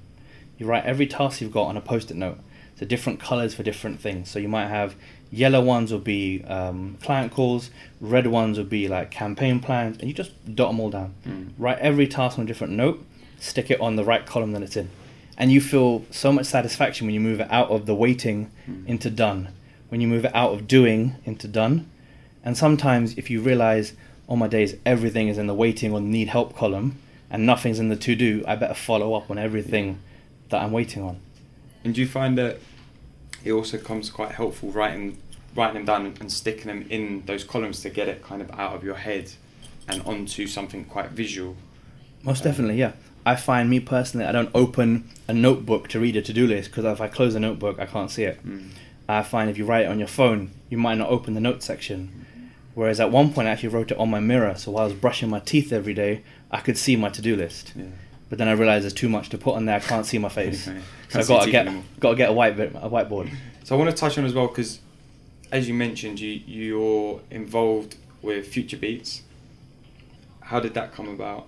[0.58, 2.40] You write every task you've got on a post-it note.
[2.76, 4.30] So different colors for different things.
[4.30, 4.96] So you might have
[5.32, 7.70] yellow ones will be um, client calls,
[8.02, 11.14] red ones will be like campaign plans, and you just dot them all down.
[11.26, 11.52] Mm.
[11.58, 13.06] Write every task on a different note,
[13.40, 14.90] stick it on the right column that it's in,
[15.38, 18.86] and you feel so much satisfaction when you move it out of the waiting Mm.
[18.88, 19.50] into done,
[19.88, 21.88] when you move it out of doing into done,
[22.44, 23.94] and sometimes if you realize
[24.28, 26.98] on my days everything is in the waiting or need help column
[27.30, 30.00] and nothing's in the to do, I better follow up on everything
[30.50, 31.20] that I'm waiting on.
[31.84, 32.60] And do you find that
[33.44, 35.18] it also comes quite helpful writing
[35.56, 38.74] writing them down and sticking them in those columns to get it kind of out
[38.74, 39.32] of your head
[39.88, 41.56] and onto something quite visual?
[42.24, 42.94] Most Um, definitely, yeah.
[43.26, 46.72] I find me personally, I don't open a notebook to read a to do list
[46.72, 48.44] because if I close the notebook, I can't see it.
[48.46, 48.70] Mm.
[49.08, 51.62] I find if you write it on your phone, you might not open the note
[51.62, 52.21] section.
[52.74, 54.94] Whereas at one point, I actually wrote it on my mirror, so while I was
[54.96, 57.74] brushing my teeth every day, I could see my to do list.
[57.76, 57.86] Yeah.
[58.30, 59.76] But then I realized there's too much to put on there.
[59.76, 60.80] I can't see my face, Okay.
[61.10, 61.84] so I got to get anymore.
[62.00, 63.30] got to get a white bit, a whiteboard.
[63.66, 64.80] So I want to touch on as well because,
[65.52, 69.22] as you mentioned, you you're involved with Future Beats.
[70.42, 71.48] How did that come about?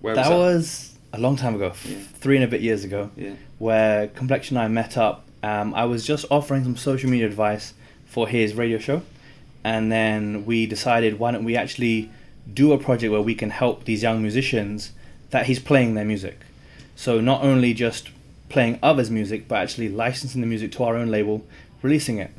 [0.00, 0.34] Where that that?
[0.36, 1.96] was a long time ago, Yeah.
[2.14, 3.10] three and a bit years ago.
[3.16, 3.32] Yeah.
[3.58, 5.26] where Complexion and I met up.
[5.42, 7.74] Um, I was just offering some social media advice
[8.06, 9.02] for his radio show,
[9.64, 12.10] and then we decided why don't we actually
[12.52, 14.92] do a project where we can help these young musicians
[15.30, 16.40] that he's playing their music.
[16.94, 18.10] So not only just
[18.50, 21.44] playing others' music, but actually licensing the music to our own label,
[21.82, 22.30] releasing it.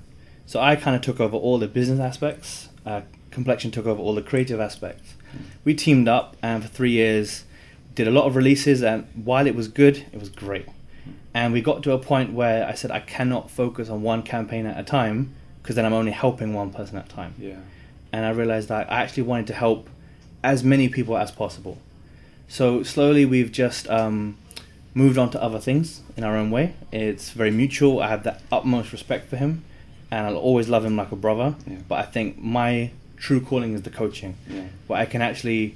[0.46, 2.70] So I kind of took over all the business aspects.
[2.86, 5.16] Uh, Complexion took over all the creative aspects.
[5.66, 7.44] We teamed up, and for three years,
[7.96, 8.82] did a lot of releases.
[8.82, 10.68] And while it was good, it was great.
[11.34, 14.66] And we got to a point where I said I cannot focus on one campaign
[14.66, 15.36] at a time
[15.66, 17.34] because then I'm only helping one person at a time.
[17.40, 17.56] Yeah.
[18.14, 19.90] And I realized that I actually wanted to help
[20.44, 21.80] as many people as possible.
[22.48, 24.38] So slowly we've just um,
[24.94, 26.76] moved on to other things in our own way.
[26.92, 28.00] It's very mutual.
[28.00, 29.64] I have the utmost respect for him,
[30.12, 31.56] and I'll always love him like a brother.
[31.66, 31.78] Yeah.
[31.88, 34.66] But I think my true calling is the coaching Yeah.
[34.86, 35.76] where I can actually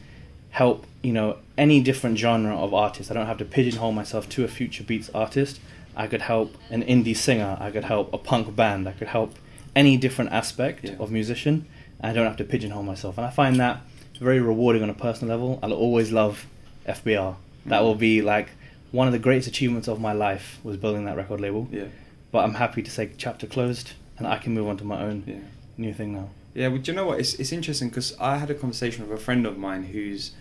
[0.51, 3.09] help you know any different genre of artist.
[3.09, 5.59] I don't have to pigeonhole myself to a future beats artist.
[5.95, 7.57] I could help an indie singer.
[7.59, 8.87] I could help a punk band.
[8.87, 9.33] I could help
[9.75, 10.95] any different aspect Yeah.
[10.99, 11.65] of musician.
[12.01, 13.81] I don't have to pigeonhole myself, and I find that
[14.19, 15.59] very rewarding on a personal level.
[15.63, 16.45] I'll always love
[16.85, 17.35] FBR.
[17.65, 17.83] That Mm.
[17.83, 18.49] will be like
[18.91, 21.67] one of the greatest achievements of my life was building that record label.
[21.71, 21.85] Yeah.
[22.31, 25.23] But I'm happy to say chapter closed, and I can move on to my own
[25.25, 25.35] Yeah.
[25.77, 26.29] new thing now.
[26.55, 27.19] Yeah, well, do you know what?
[27.19, 30.31] It's, it's interesting because I had a conversation with a friend of mine who's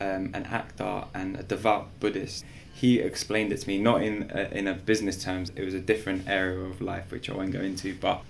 [0.00, 2.44] um, an actor and a devout Buddhist.
[2.74, 5.52] He explained it to me, not in a, in a business terms.
[5.54, 7.94] It was a different area of life which I won't go into.
[7.94, 8.22] But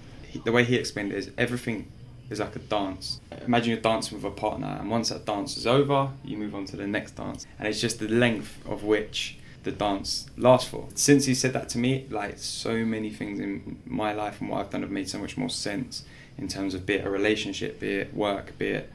[0.45, 1.91] the way he explained it is everything
[2.31, 3.21] is like a dance.
[3.47, 6.65] Imagine you're dancing with a partner, and once that dance is over, you move on
[6.67, 10.89] to the next dance, and it's just the length of which the dance lasts for.
[10.95, 14.61] Since he said that to me, like so many things in my life and what
[14.61, 16.05] I've done have made so much more sense
[16.37, 18.93] in terms of be it a relationship, be it work, be it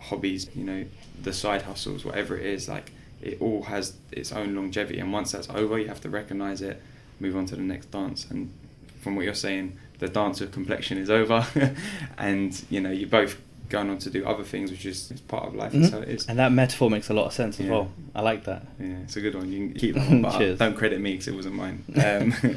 [0.00, 0.84] hobbies, you know,
[1.22, 5.32] the side hustles, whatever it is, like it all has its own longevity and once
[5.32, 6.80] that's over you have to recognize it,
[7.20, 8.52] move on to the next dance and
[9.00, 11.46] from what you're saying, the dance of complexion is over
[12.18, 13.36] and you know, you're both
[13.68, 15.72] going on to do other things, which is, is part of life.
[15.72, 15.80] Mhm.
[15.82, 16.26] That's how it is.
[16.26, 17.72] And that metaphor makes a lot of sense as Yeah.
[17.72, 17.90] well.
[18.14, 18.66] I like that.
[18.80, 19.52] Yeah, it's a good one.
[19.52, 20.58] You can keep that one, but Cheers.
[20.58, 21.84] don't credit me because it wasn't mine.
[21.96, 22.56] Um,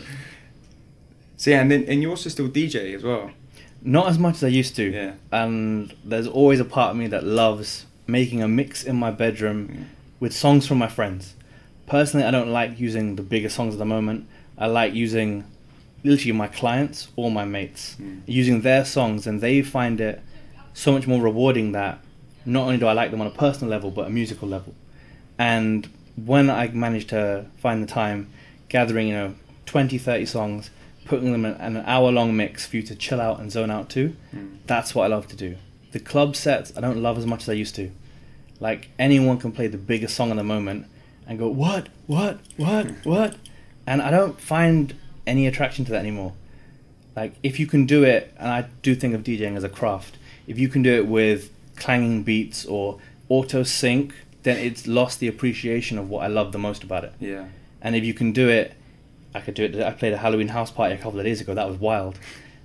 [1.38, 3.32] so yeah, and then and you also still DJ as well.
[3.82, 4.84] Not as much as I used to.
[4.91, 5.13] Yeah.
[5.32, 9.69] And there's always a part of me that loves making a mix in my bedroom
[9.73, 9.84] Yeah.
[10.19, 11.34] with songs from my friends.
[11.88, 14.27] Personally, I don't like using the bigger songs at the moment.
[14.58, 15.45] I like using
[16.03, 18.21] literally my clients or my mates, Mm.
[18.25, 20.21] using their songs, and they find it
[20.73, 21.99] so much more rewarding that
[22.45, 24.73] not only do I like them on a personal level, but a musical level.
[25.37, 28.27] And when I manage to find the time,
[28.69, 29.35] gathering, you know,
[29.65, 30.69] 20, 30 songs,
[31.05, 33.89] putting them in an hour long mix for you to chill out and zone out
[33.91, 34.57] to, Mm.
[34.67, 35.55] that's what I love to do.
[35.91, 37.91] The club sets I don't love as much as I used to.
[38.59, 40.85] Like anyone can play the biggest song at the moment
[41.27, 41.89] and go, What?
[42.07, 42.39] What?
[42.57, 42.87] What?
[43.03, 43.35] What?
[43.87, 44.93] And I don't find
[45.27, 46.34] any attraction to that anymore.
[47.15, 50.17] Like if you can do it, and I do think of DJing as a craft,
[50.47, 55.27] if you can do it with clanging beats or auto sync, then it's lost the
[55.27, 57.13] appreciation of what I love the most about it.
[57.19, 57.47] Yeah.
[57.81, 58.73] And if you can do it,
[59.34, 59.75] I could do it.
[59.81, 61.53] I played a Halloween house party a couple of days ago.
[61.53, 62.17] That was wild.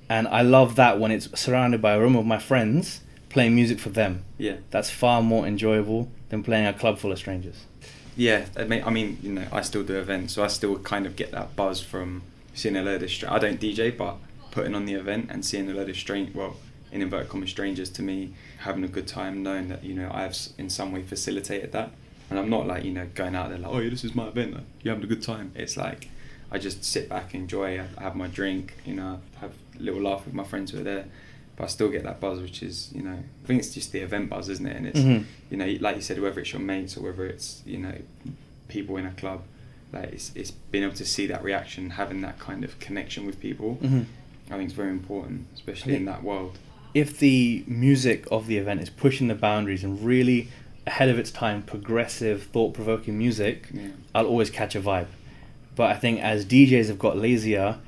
[0.09, 3.79] And I love that when it's surrounded by a room of my friends playing music
[3.79, 4.25] for them.
[4.38, 4.57] Yeah.
[4.71, 7.64] That's far more enjoyable than playing a club full of strangers.
[8.16, 11.05] Yeah, I mean, I mean, you know, I still do events, so I still kind
[11.05, 12.23] of get that buzz from
[12.57, 13.11] seeing a load of.
[13.11, 14.16] Str- I don't DJ, but
[14.51, 16.57] putting on the event and seeing a load of strange, well,
[16.90, 20.23] in inverted commas, strangers to me, having a good time, knowing that you know I
[20.23, 21.90] have in some way facilitated that,
[22.31, 24.27] and I'm not like you know going out there like, oh yeah, this is my
[24.29, 25.53] event, like, you having a good time.
[25.55, 26.09] It's like
[26.51, 30.25] I just sit back, enjoy, I have my drink, you know, have a little laugh
[30.25, 31.05] with my friends who are there.
[31.57, 34.01] But I still get that buzz, which is, you know, I think it's just the
[34.01, 34.77] event buzz, isn't it?
[34.77, 35.25] And it's, Mhm.
[35.51, 37.95] you know, like you said, whether it's your mates or whether it's, you know,
[38.69, 39.42] people in a club,
[39.92, 43.40] like it's, it's being able to see that reaction, having that kind of connection with
[43.40, 43.79] people.
[43.83, 44.07] Mhm.
[44.51, 46.59] I think it's very important, especially in that world.
[46.94, 50.49] If the music of the event is pushing the boundaries and really
[50.87, 53.88] ahead of its time, progressive, thought provoking music, Yeah.
[54.14, 55.09] I'll always catch a vibe.
[55.75, 57.79] But I think as DJs have got lazier,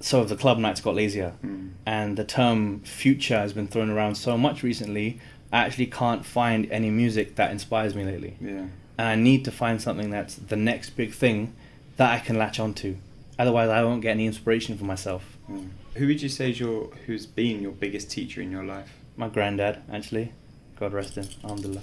[0.00, 1.34] so have the club nights got lazier.
[1.44, 1.70] Mm.
[1.86, 5.20] And the term future has been thrown around so much recently,
[5.52, 8.36] I actually can't find any music that inspires me lately.
[8.40, 8.64] Yeah.
[9.00, 11.54] And I need to find something that's the next big thing
[11.96, 12.96] that I can latch onto.
[13.38, 15.38] Otherwise, I won't get any inspiration for myself.
[15.50, 15.70] Mm.
[15.94, 18.92] Who would you say is your, who's been your biggest teacher in your life?
[19.16, 20.34] My granddad, actually,
[20.78, 21.80] God rest him, alhamdulillah,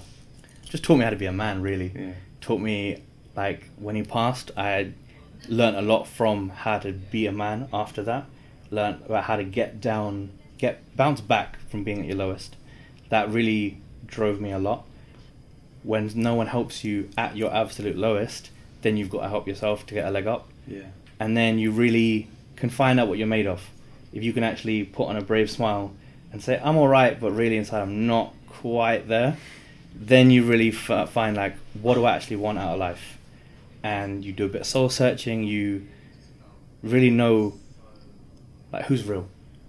[0.62, 1.90] just taught me how to be a man, really.
[1.92, 2.12] Yeah.
[2.40, 3.02] Taught me,
[3.34, 4.92] like, when he passed, I
[5.48, 8.26] learned a lot from how to be a man after that.
[8.70, 12.54] Learned about how to get down, get bounce back from being at your lowest.
[13.08, 14.84] That really drove me a lot.
[15.88, 18.50] When no one helps you at your absolute lowest,
[18.82, 20.46] then you've got to help yourself to get a leg up.
[20.66, 20.82] Yeah.
[21.18, 23.70] And then you really can find out what you're made of.
[24.12, 25.94] If you can actually put on a brave smile
[26.30, 29.38] and say, I'm alright, but really inside I'm not quite there,
[29.94, 33.16] then you really f- find, like, what do I actually want out of life?
[33.82, 35.86] And you do a bit of soul searching, you
[36.82, 37.54] really know,
[38.74, 39.26] like, who's real.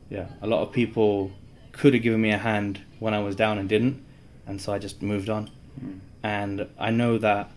[0.10, 1.32] Yeah, a lot of people
[1.72, 4.04] could have given me a hand when I was down and didn't,
[4.46, 5.50] and so I just moved on.
[5.84, 6.00] Mm.
[6.24, 7.52] And I know that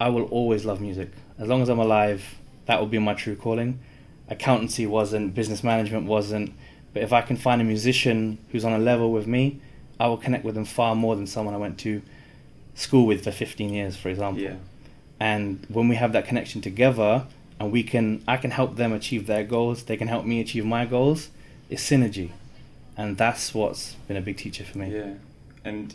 [0.00, 1.10] I will always love music.
[1.38, 3.80] As long as I'm alive, that will be my true calling.
[4.28, 6.52] Accountancy wasn't, business management wasn't,
[6.92, 9.60] but if I can find a musician who's on a level with me,
[9.98, 12.02] I will connect with them far more than someone I went to
[12.74, 14.42] school with for 15 years, for example.
[14.42, 14.56] Yeah.
[15.18, 17.26] And when we have that connection together,
[17.58, 20.64] and we can, I can help them achieve their goals, they can help me achieve
[20.64, 21.30] my goals.
[21.68, 22.30] It's synergy,
[22.96, 24.94] and that's what's been a big teacher for me.
[24.94, 25.14] Yeah,
[25.64, 25.94] and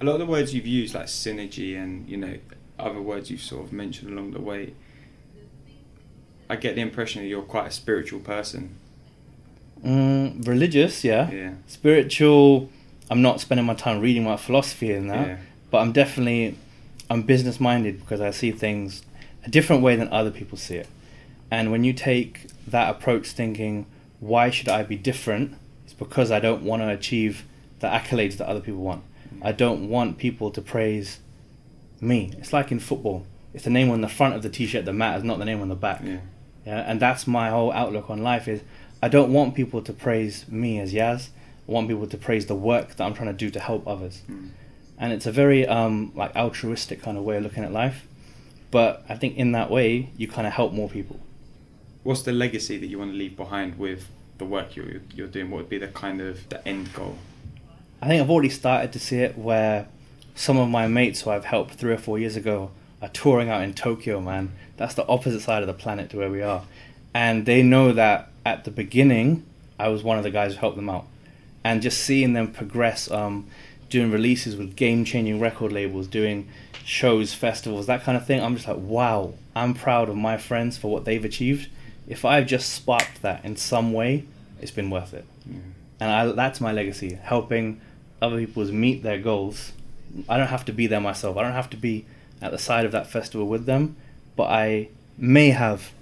[0.00, 2.36] a lot of the words you've used, like synergy, and you know,
[2.78, 4.74] other words you've sort of mentioned along the way.
[6.50, 8.76] I get the impression that you're quite a spiritual person.
[9.84, 11.30] Mm, religious, yeah.
[11.30, 11.52] Yeah.
[11.66, 12.70] Spiritual.
[13.10, 15.36] I'm not spending my time reading about philosophy and that, Yeah.
[15.70, 16.56] but I'm definitely
[17.10, 19.02] I'm business minded because I see things
[19.44, 20.88] a different way than other people see it.
[21.50, 23.86] And when you take that approach, thinking,
[24.20, 25.56] why should I be different?
[25.84, 27.44] It's because I don't want to achieve
[27.80, 29.04] the accolades that other people want.
[29.42, 31.18] I don't want people to praise
[32.00, 32.32] me.
[32.38, 33.26] It's like in football.
[33.54, 35.68] It's the name on the front of the t-shirt that matters, not the name on
[35.68, 36.00] the back.
[36.04, 36.18] Yeah.
[36.66, 38.60] Yeah, and that's my whole outlook on life is
[39.02, 41.28] I don't want people to praise me as Yaz.
[41.66, 44.22] I want people to praise the work that I'm trying to do to help others.
[44.30, 44.50] Mm.
[44.98, 48.06] And it's a very um, like altruistic kind of way of looking at life.
[48.70, 51.18] But I think in that way, you kind of help more people.
[52.02, 55.50] What's the legacy that you want to leave behind with the work you're, you're doing?
[55.50, 57.16] What would be the kind of the end goal?
[58.00, 59.88] I think I've already started to see it where
[60.34, 62.70] some of my mates who I've helped three or four years ago
[63.02, 64.52] are touring out in Tokyo, man.
[64.76, 66.62] That's the opposite side of the planet to where we are.
[67.12, 69.44] And they know that at the beginning,
[69.78, 71.06] I was one of the guys who helped them out.
[71.64, 73.48] And just seeing them progress, um,
[73.90, 76.48] doing releases with game changing record labels, doing
[76.84, 80.78] shows, festivals, that kind of thing, I'm just like, wow, I'm proud of my friends
[80.78, 81.68] for what they've achieved.
[82.06, 84.24] If I've just sparked that in some way,
[84.60, 85.26] it's been worth it.
[85.44, 85.58] Yeah.
[86.00, 87.80] And I, that's my legacy, helping
[88.20, 89.72] other people's meet their goals.
[90.28, 91.36] I don't have to be there myself.
[91.36, 92.06] I don't have to be
[92.40, 93.96] at the side of that festival with them,
[94.36, 95.92] but I may have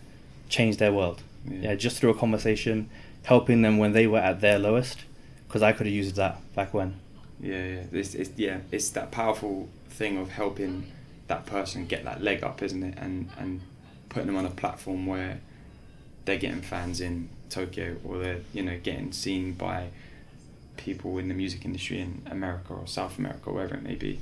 [0.48, 1.22] changed their world.
[1.48, 1.70] Yeah.
[1.70, 2.88] Yeah, just through a conversation,
[3.24, 5.04] helping them when they were at their lowest,
[5.46, 6.96] because I could have used that back when.
[7.40, 7.82] Yeah, yeah.
[7.92, 10.90] It's, it's yeah, it's that powerful thing of helping
[11.28, 12.94] that person get that leg up, isn't it?
[12.96, 13.60] And and
[14.08, 15.40] putting them on a platform where
[16.24, 19.88] they're getting fans in Tokyo or they're you know getting seen by
[20.76, 24.20] people in the music industry in America or South America or wherever it may be.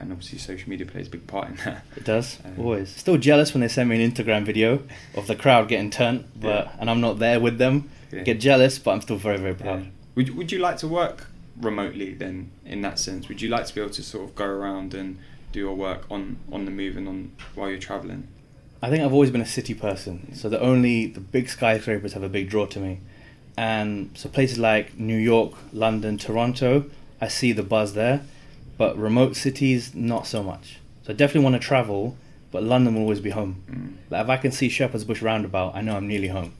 [0.00, 1.84] And obviously, social media plays a big part in that.
[1.96, 2.90] It does Um, always.
[2.90, 4.82] Still jealous when they send me an Instagram video
[5.14, 6.72] of the crowd getting turned, but Yeah.
[6.80, 7.88] and I'm not there with them.
[8.12, 8.22] Yeah.
[8.22, 9.82] Get jealous, but I'm still very very proud.
[9.84, 9.88] Yeah.
[10.16, 11.28] Would you- Would you like to work
[11.60, 12.50] remotely then?
[12.66, 15.18] In that sense, would you like to be able to sort of go around and
[15.52, 18.26] do your work on on the move and on while you're traveling?
[18.84, 22.24] I think I've always been a city person, so the only the big skyscrapers have
[22.24, 22.98] a big draw to me,
[23.56, 26.86] and so places like New York, London, Toronto,
[27.20, 28.22] I see the buzz there,
[28.78, 30.78] but remote cities not so much.
[31.04, 32.16] So I definitely want to travel,
[32.50, 33.62] but London will always be home.
[33.70, 34.10] Mm.
[34.10, 36.54] Like if I can see Shepherd's Bush roundabout, I know I'm nearly home.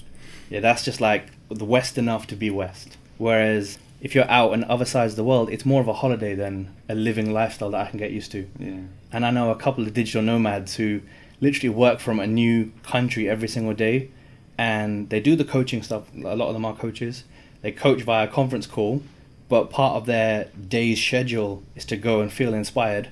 [0.50, 2.96] Yeah, that's just like the west enough to be west.
[3.18, 6.34] Whereas if you're out on other sides of the world, it's more of a holiday
[6.34, 8.48] than a living lifestyle that I can get used to.
[8.58, 8.80] Yeah.
[9.12, 11.02] And I know a couple of digital nomads who
[11.40, 14.10] literally work from a new country every single day.
[14.58, 16.04] And they do the coaching stuff.
[16.14, 17.24] A lot of them are coaches.
[17.62, 19.02] They coach via conference call,
[19.48, 23.08] but part of their day's schedule is to go and feel inspired,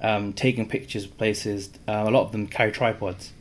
[0.00, 1.70] um, taking pictures of places.
[1.86, 3.32] Um, a lot of them carry tripods.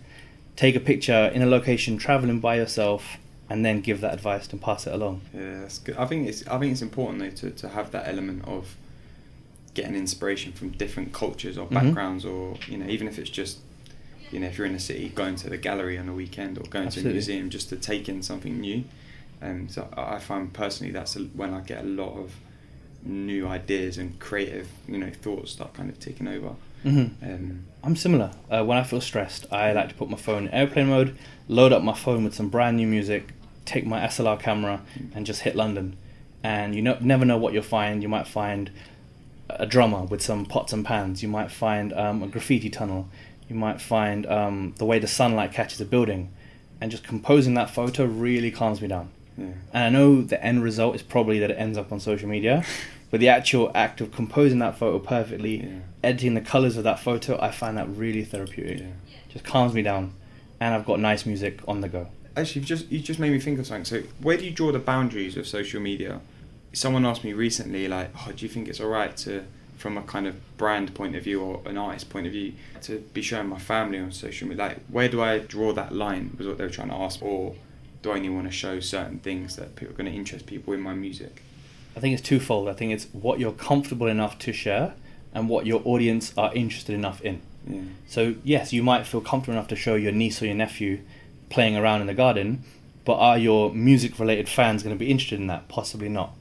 [0.56, 3.18] Take a picture in a location, traveling by yourself,
[3.50, 5.22] and then give that advice and pass it along.
[5.34, 5.98] Yeah, that's good.
[5.98, 8.76] I think it's I think it's important though to, to have that element of
[9.74, 11.74] getting inspiration from different cultures or Mhm.
[11.74, 13.60] backgrounds, or you know, even if it's just
[14.32, 16.62] you know, if you're in a city, going to the gallery on a weekend or
[16.62, 17.12] going to Absolutely.
[17.12, 18.84] a museum just to take in something new.
[19.42, 22.34] And so I find personally that's when I get a lot of
[23.04, 26.50] new ideas and creative, you know, thoughts start kind of taking over.
[26.84, 28.32] hmm Um, I'm similar.
[28.50, 31.18] Uh, when I feel stressed, I like to put my phone in airplane mode,
[31.48, 33.34] load up my phone with some brand new music,
[33.66, 34.82] take my SLR camera,
[35.16, 35.98] and just hit London.
[36.44, 38.02] And you know, never know what you'll find.
[38.04, 38.70] You might find
[39.50, 41.22] a drummer with some pots and pans.
[41.24, 43.10] You might find um, a graffiti tunnel.
[43.52, 46.32] You might find um, the way the sunlight catches a building.
[46.80, 49.10] And just composing that photo really calms me down.
[49.38, 49.48] yeah.
[49.74, 52.64] And I know the end result is probably that it ends up on social media,
[53.12, 55.80] but the actual act of composing that photo perfectly, Yeah.
[56.02, 58.80] editing the colors of that photo, I find that really therapeutic.
[58.80, 58.86] Yeah.
[59.28, 60.14] Just calms me down,
[60.62, 62.08] and I've got nice music on the go.
[62.38, 63.84] Actually, you've just you just made me think of something.
[63.86, 66.22] So, where do you draw the boundaries of social media?
[66.72, 69.44] Someone asked me recently, like, "Oh, do you think it's alright to,
[69.82, 72.54] from a kind of brand point of view or an artist point of view,
[72.84, 74.64] to be showing my family on social media?
[74.64, 77.56] Like, where do I draw that line?" Was what they were trying to ask, or
[78.02, 80.74] do I only want to show certain things that people are going to interest people
[80.74, 81.42] in my music?
[81.98, 82.70] I think it's twofold.
[82.70, 84.94] I think it's what you're comfortable enough to share,
[85.34, 87.42] and what your audience are interested enough in.
[87.68, 91.00] Yeah, So yes, you might feel comfortable enough to show your niece or your nephew
[91.50, 92.64] playing around in the garden,
[93.06, 95.68] but are your music-related fans going to be interested in that?
[95.68, 96.34] Possibly not.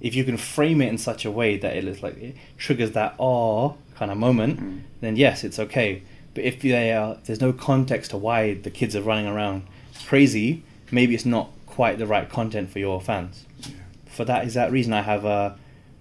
[0.00, 2.92] If you can frame it in such a way that it looks like it triggers
[2.92, 4.80] that awe kind of moment, Mm.
[5.00, 6.02] then yes, it's okay.
[6.34, 9.62] But if they are, there's no context to why the kids are running around
[10.06, 13.44] crazy, maybe it's not quite the right content for your fans.
[13.60, 13.70] yeah,
[14.06, 15.52] For that is that reason I have uh,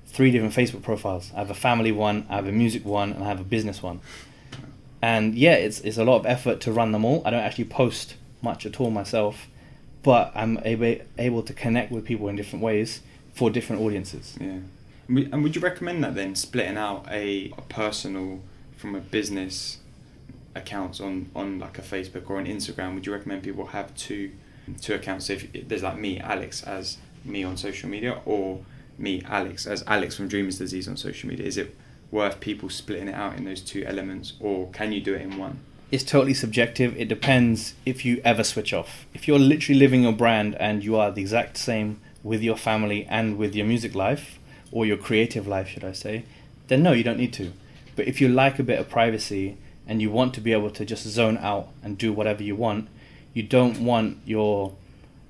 [0.07, 1.31] three different Facebook profiles.
[1.33, 3.81] I have a family one, I have a music one, and I have a business
[3.81, 4.01] one.
[5.01, 7.21] And yeah, it's it's a lot of effort to run them all.
[7.25, 9.47] I don't actually post much at all myself,
[10.03, 13.01] but I'm able able to connect with people in different ways
[13.35, 14.35] for different audiences.
[14.39, 14.59] yeah.
[15.07, 18.41] And would- you recommend that then, splitting out a, a personal
[18.75, 19.77] from a business
[20.55, 22.95] accounts on, on like a Facebook or an Instagram?
[22.95, 24.31] Would you recommend people have two
[24.81, 25.27] two accounts?
[25.27, 28.61] So if there's like me, Alex, as me on social media, or
[28.97, 31.45] me, Alex, as Alex from Dreamers Disease on social media?
[31.45, 31.75] Is it
[32.09, 35.37] worth people splitting it out in those two elements, or can you do it in
[35.37, 35.59] one?
[35.91, 36.97] It's totally subjective.
[36.97, 39.05] It depends if you ever switch off.
[39.13, 41.99] If you're literally living your brand and you are the exact same
[42.29, 44.25] with your family and with your music life,
[44.71, 46.15] or your creative life, should I say,
[46.67, 47.53] then no, you don't need to.
[47.95, 49.57] But if you like a bit of privacy
[49.87, 52.87] and you want to be able to just zone out and do whatever you want,
[53.33, 54.73] you don't want your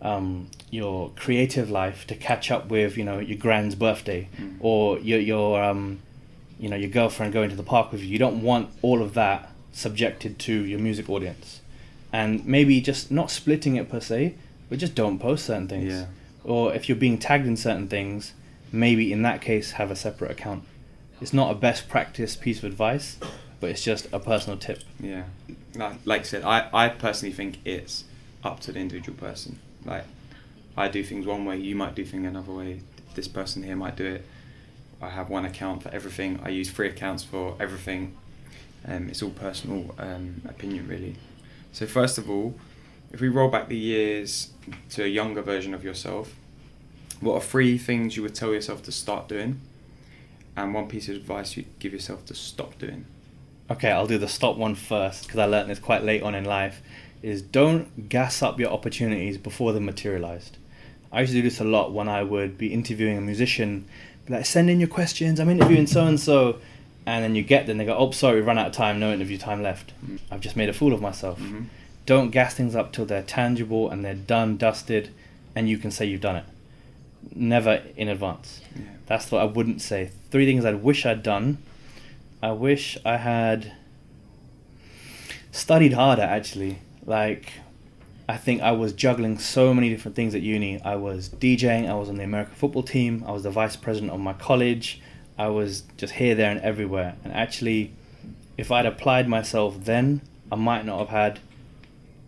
[0.01, 4.57] um, your creative life to catch up with you know your grand's birthday Mm.
[4.59, 5.99] or your your um,
[6.59, 8.07] you know your girlfriend going to the park with you.
[8.07, 9.39] You don't want all of that
[9.71, 11.61] subjected to your music audience,
[12.13, 14.35] and maybe just not splitting it per se,
[14.69, 15.91] but just don't post certain things.
[15.93, 16.05] Yeah.
[16.45, 18.33] Or if you're being tagged in certain things,
[18.71, 20.63] maybe in that case have a separate account.
[21.19, 23.17] It's not a best practice piece of advice,
[23.59, 24.83] but it's just a personal tip.
[24.99, 25.23] Yeah,
[26.05, 28.03] like, I said, I, I personally think it's
[28.43, 29.59] up to the individual person.
[29.83, 30.05] Like,
[30.77, 32.81] I do things one way, you might do things another way.
[33.15, 34.25] This person here might do it.
[35.01, 36.39] I have one account for everything.
[36.43, 38.15] I use three accounts for everything.
[38.87, 41.15] Um, it's all personal um, opinion, really.
[41.71, 42.55] So first of all,
[43.11, 44.51] if we roll back the years
[44.91, 46.35] to a younger version of yourself,
[47.21, 49.59] what are three things you would tell yourself to start doing,
[50.55, 53.05] and one piece of advice you'd give yourself to stop doing?
[53.69, 56.45] Okay, I'll do the stop one first because I learned this quite late on in
[56.45, 56.81] life.
[57.23, 60.57] Is don't gas up your opportunities before they're materialized.
[61.11, 63.85] I used to do this a lot when I would be interviewing a musician,
[64.25, 66.59] be like, send in your questions, I'm interviewing so and so.
[67.07, 69.13] And then you get them, they go, oh, sorry, we run out of time, no
[69.13, 69.93] interview time left.
[70.05, 70.19] Mm.
[70.31, 71.39] I've just made a fool of myself.
[71.39, 71.65] Mhm.
[72.05, 75.09] Don't gas things up till they're tangible and they're done, dusted,
[75.55, 76.45] and you can say you've done it.
[77.33, 78.61] Never in advance.
[78.75, 78.83] Yeah.
[79.07, 80.11] That's what I wouldn't say.
[80.31, 81.57] Three things I wish I'd done.
[82.41, 83.73] I wish I had
[85.51, 86.79] studied harder, actually.
[87.05, 87.53] Like,
[88.27, 90.81] I think I was juggling so many different things at uni.
[90.81, 94.11] I was DJing, I was on the American football team, I was the vice president
[94.11, 95.01] of my college,
[95.37, 97.15] I was just here, there, and everywhere.
[97.23, 97.93] And actually,
[98.57, 101.39] if I'd applied myself then, I might not have had.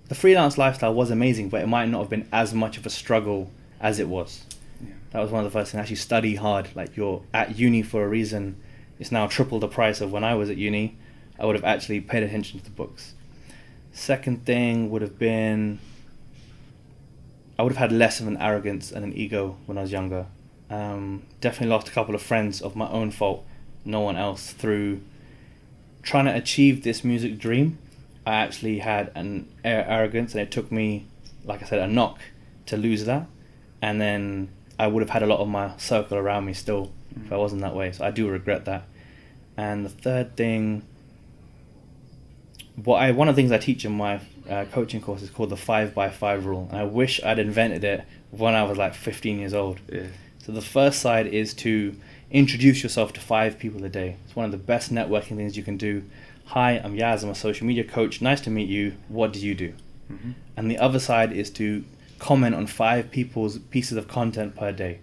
[0.07, 2.89] The freelance lifestyle was amazing, but it might not have been as much of a
[2.89, 4.45] struggle as it was.
[4.81, 4.93] Yeah.
[5.11, 5.81] That was one of the first things.
[5.81, 6.69] Actually, study hard.
[6.75, 8.55] Like you're at uni for a reason.
[8.99, 10.97] It's now triple the price of when I was at uni.
[11.39, 13.13] I would have actually paid attention to the books.
[13.91, 15.79] Second thing would have been.
[17.59, 20.27] I would have had less of an arrogance and an ego when I was younger.
[20.69, 23.45] Um, definitely lost a couple of friends of my own fault,
[23.83, 25.01] no one else, through
[26.03, 27.77] trying to achieve this music dream.
[28.27, 31.07] I actually had an arrogance, and it took me,
[31.45, 32.19] like I said, a knock
[32.65, 33.25] to lose that.
[33.81, 36.91] And then I would have had a lot of my circle around me still
[37.23, 37.93] if I wasn't that way.
[37.93, 38.83] So I do regret that.
[39.55, 40.85] And the third thing,
[42.83, 44.19] what I one of the things I teach in my
[44.49, 47.85] uh, coaching course is called the five by five rule, and I wish I'd invented
[47.85, 49.79] it when I was like 15 years old.
[49.89, 50.07] Yeah.
[50.39, 51.95] So the first side is to
[52.29, 54.17] introduce yourself to five people a day.
[54.25, 56.03] It's one of the best networking things you can do.
[56.51, 57.23] Hi, I'm Yaz.
[57.23, 58.21] I'm a social media coach.
[58.21, 58.93] Nice to meet you.
[59.09, 59.73] What do you do?
[60.09, 60.35] Mhm.
[60.55, 61.83] And the other side is to
[62.19, 64.99] comment on five people's pieces of content per day,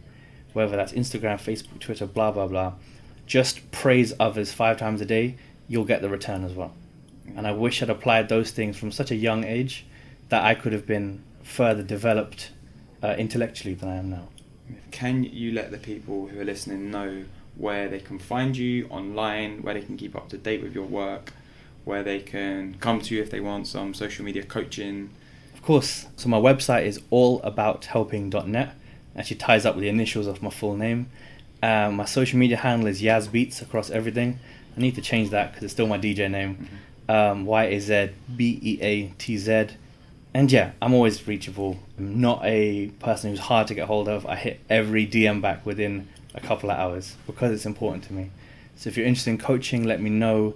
[0.55, 2.73] whether that's Instagram, Facebook, Twitter, blah blah blah.
[3.27, 5.35] Just praise others five times a day.
[5.69, 6.73] You'll get the return as well.
[7.37, 9.85] And I wish I'd applied those things from such a young age
[10.31, 12.53] that I could have been further developed
[13.03, 14.29] uh, intellectually than I am now.
[14.91, 17.25] Can you let the people who are listening know
[17.57, 20.85] where they can find you online, where they can keep up to date with your
[20.87, 21.33] work,
[21.85, 25.11] where they can come to you if they want some social media coaching?
[25.55, 28.75] Of course, so my website is allabouthelping.net.
[29.17, 31.09] Actually ties up with the initials of my full name.
[31.63, 34.39] Um, my social media handle is Yazbeatz across everything.
[34.77, 36.69] I need to change that because it's still my DJ name.
[37.09, 39.69] Um, Y A Z B E A T Z.
[40.35, 41.79] And yeah, I'm always reachable.
[41.97, 44.27] I'm not a person who's hard to get hold of.
[44.27, 48.31] I hit every DM back within a couple of hours because it's important to me.
[48.77, 50.55] So if you're interested in coaching, let me know.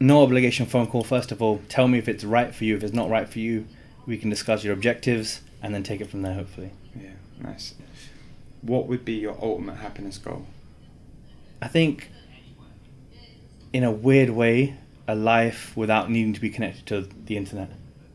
[0.00, 1.60] No obligation phone call, first of all.
[1.68, 2.76] Tell me if it's right for you.
[2.76, 3.66] If it's not right for you,
[4.06, 6.70] we can discuss your objectives and then take it from there, hopefully.
[6.94, 7.10] Yeah,
[7.40, 7.74] nice.
[8.62, 10.46] What would be your ultimate happiness goal?
[11.62, 12.10] I think,
[13.72, 14.74] in a weird way,
[15.06, 17.70] a life without needing to be connected to the internet.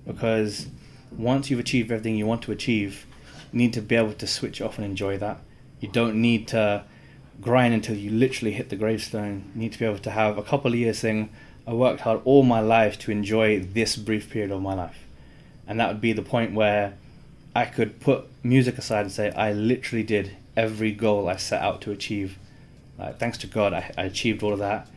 [0.05, 0.67] Because
[1.11, 3.05] once you've achieved everything you want to achieve,
[3.51, 5.39] you need to be able to switch off and enjoy that.
[5.79, 6.83] You don't need to
[7.41, 9.51] grind until you literally hit the gravestone.
[9.53, 11.29] You need to be able to have a couple of years saying,
[11.67, 15.05] I worked hard all my life to enjoy this brief period of my life.
[15.67, 16.93] And that would be the point where
[17.55, 21.81] I could put music aside and say, I literally did every goal I set out
[21.81, 22.37] to achieve.
[22.97, 24.87] Like, thanks to God, I, I achieved all of that.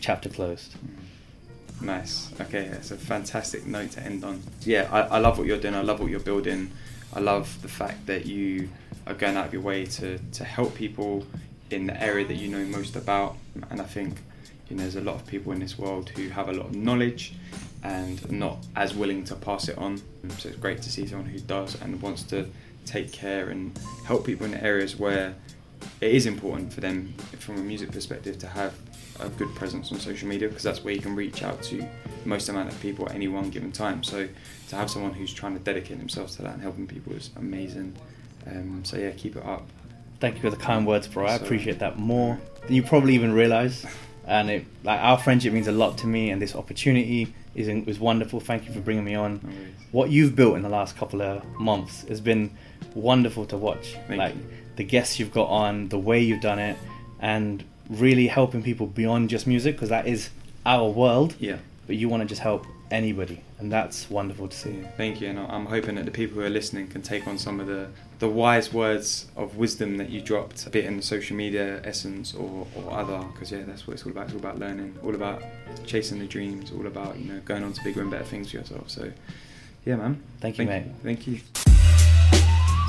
[0.00, 0.74] Chapter closed.
[1.80, 2.30] Nice.
[2.40, 4.42] Okay, that's a fantastic note to end on.
[4.62, 5.74] Yeah, I, I love what you're doing.
[5.74, 6.70] I love what you're building.
[7.12, 8.68] I love the fact that you
[9.06, 11.26] are going out of your way to, to help people
[11.70, 13.36] in the area that you know most about.
[13.70, 14.18] And I think
[14.68, 16.76] you know, there's a lot of people in this world who have a lot of
[16.76, 17.34] knowledge
[17.82, 19.98] and not as willing to pass it on.
[20.38, 22.46] So it's great to see someone who does and wants to
[22.86, 25.34] take care and help people in areas where
[26.00, 28.74] it is important for them, from a music perspective, to have
[29.18, 31.86] a good presence on social media because that's where you can reach out to
[32.24, 34.02] most amount of people at any one given time.
[34.02, 34.28] So
[34.68, 37.96] to have someone who's trying to dedicate themselves to that and helping people is amazing.
[38.46, 39.68] Um, so yeah, keep it up.
[40.20, 41.26] Thank you for the kind words, bro.
[41.26, 43.86] I appreciate that more than you probably even realize.
[44.26, 47.98] And it, like our friendship means a lot to me, and this opportunity is is
[47.98, 48.38] wonderful.
[48.38, 49.40] Thank you for bringing me on.
[49.92, 52.50] What you've built in the last couple of months has been
[52.94, 53.96] wonderful to watch.
[54.06, 54.46] Thank like you.
[54.76, 56.76] the guests you've got on, the way you've done it,
[57.18, 60.30] and really helping people beyond just music because that is
[60.66, 61.34] our world.
[61.38, 61.56] Yeah.
[61.86, 64.84] But you want to just help anybody, and that's wonderful to see.
[64.96, 67.60] Thank you, and I'm hoping that the people who are listening can take on some
[67.60, 67.88] of the,
[68.18, 72.34] the wise words of wisdom that you dropped, a bit in the social media essence
[72.34, 74.24] or, or other, because yeah, that's what it's all about.
[74.24, 75.42] It's all about learning, all about
[75.86, 78.58] chasing the dreams, all about you know going on to bigger and better things for
[78.58, 78.90] yourself.
[78.90, 79.10] So,
[79.84, 80.22] yeah, man.
[80.40, 80.86] Thank you, mate.
[81.02, 81.40] Thank you.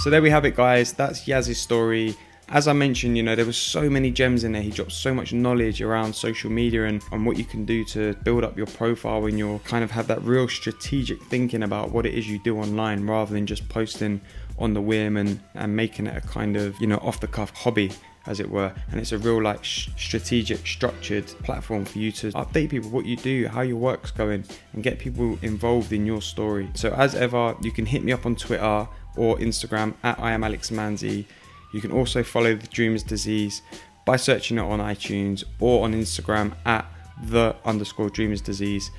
[0.02, 0.93] So there we have it, guys.
[0.93, 2.16] That's Yaz's story.
[2.52, 4.62] As I mentioned, you know, there was so many gems in there.
[4.62, 8.14] He dropped so much knowledge around social media and, and what you can do to
[8.26, 12.06] build up your profile when you're kind of have that real strategic thinking about what
[12.06, 14.20] it is you do online rather than just posting
[14.60, 17.56] on the whim and, and making it a kind of, you know, off the cuff
[17.56, 17.89] hobby
[18.26, 18.74] as it were.
[18.91, 23.06] And it's a real like sh- strategic structured platform for you to update people what
[23.06, 24.43] you do how your work's going
[24.74, 26.70] and get people involved in your story.
[26.74, 28.88] So as ever you can hit me up on twitter
[29.18, 31.26] or instagram at i am alex manzi
[31.74, 33.61] you can also follow the dreamers disease
[34.05, 36.86] by searching it on itunes or on instagram at
[37.24, 38.89] the underscore dreamers disease.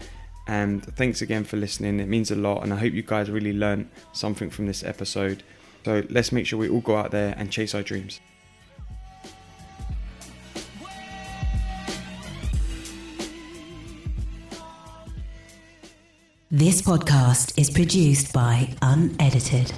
[0.47, 2.01] And thanks again for listening.
[2.01, 5.43] It means a lot and i hope you guys really learned something from this episode.
[5.85, 8.20] So let's make sure we all go out there and chase our dreams.
[16.55, 19.73] This podcast is produced by Unedited.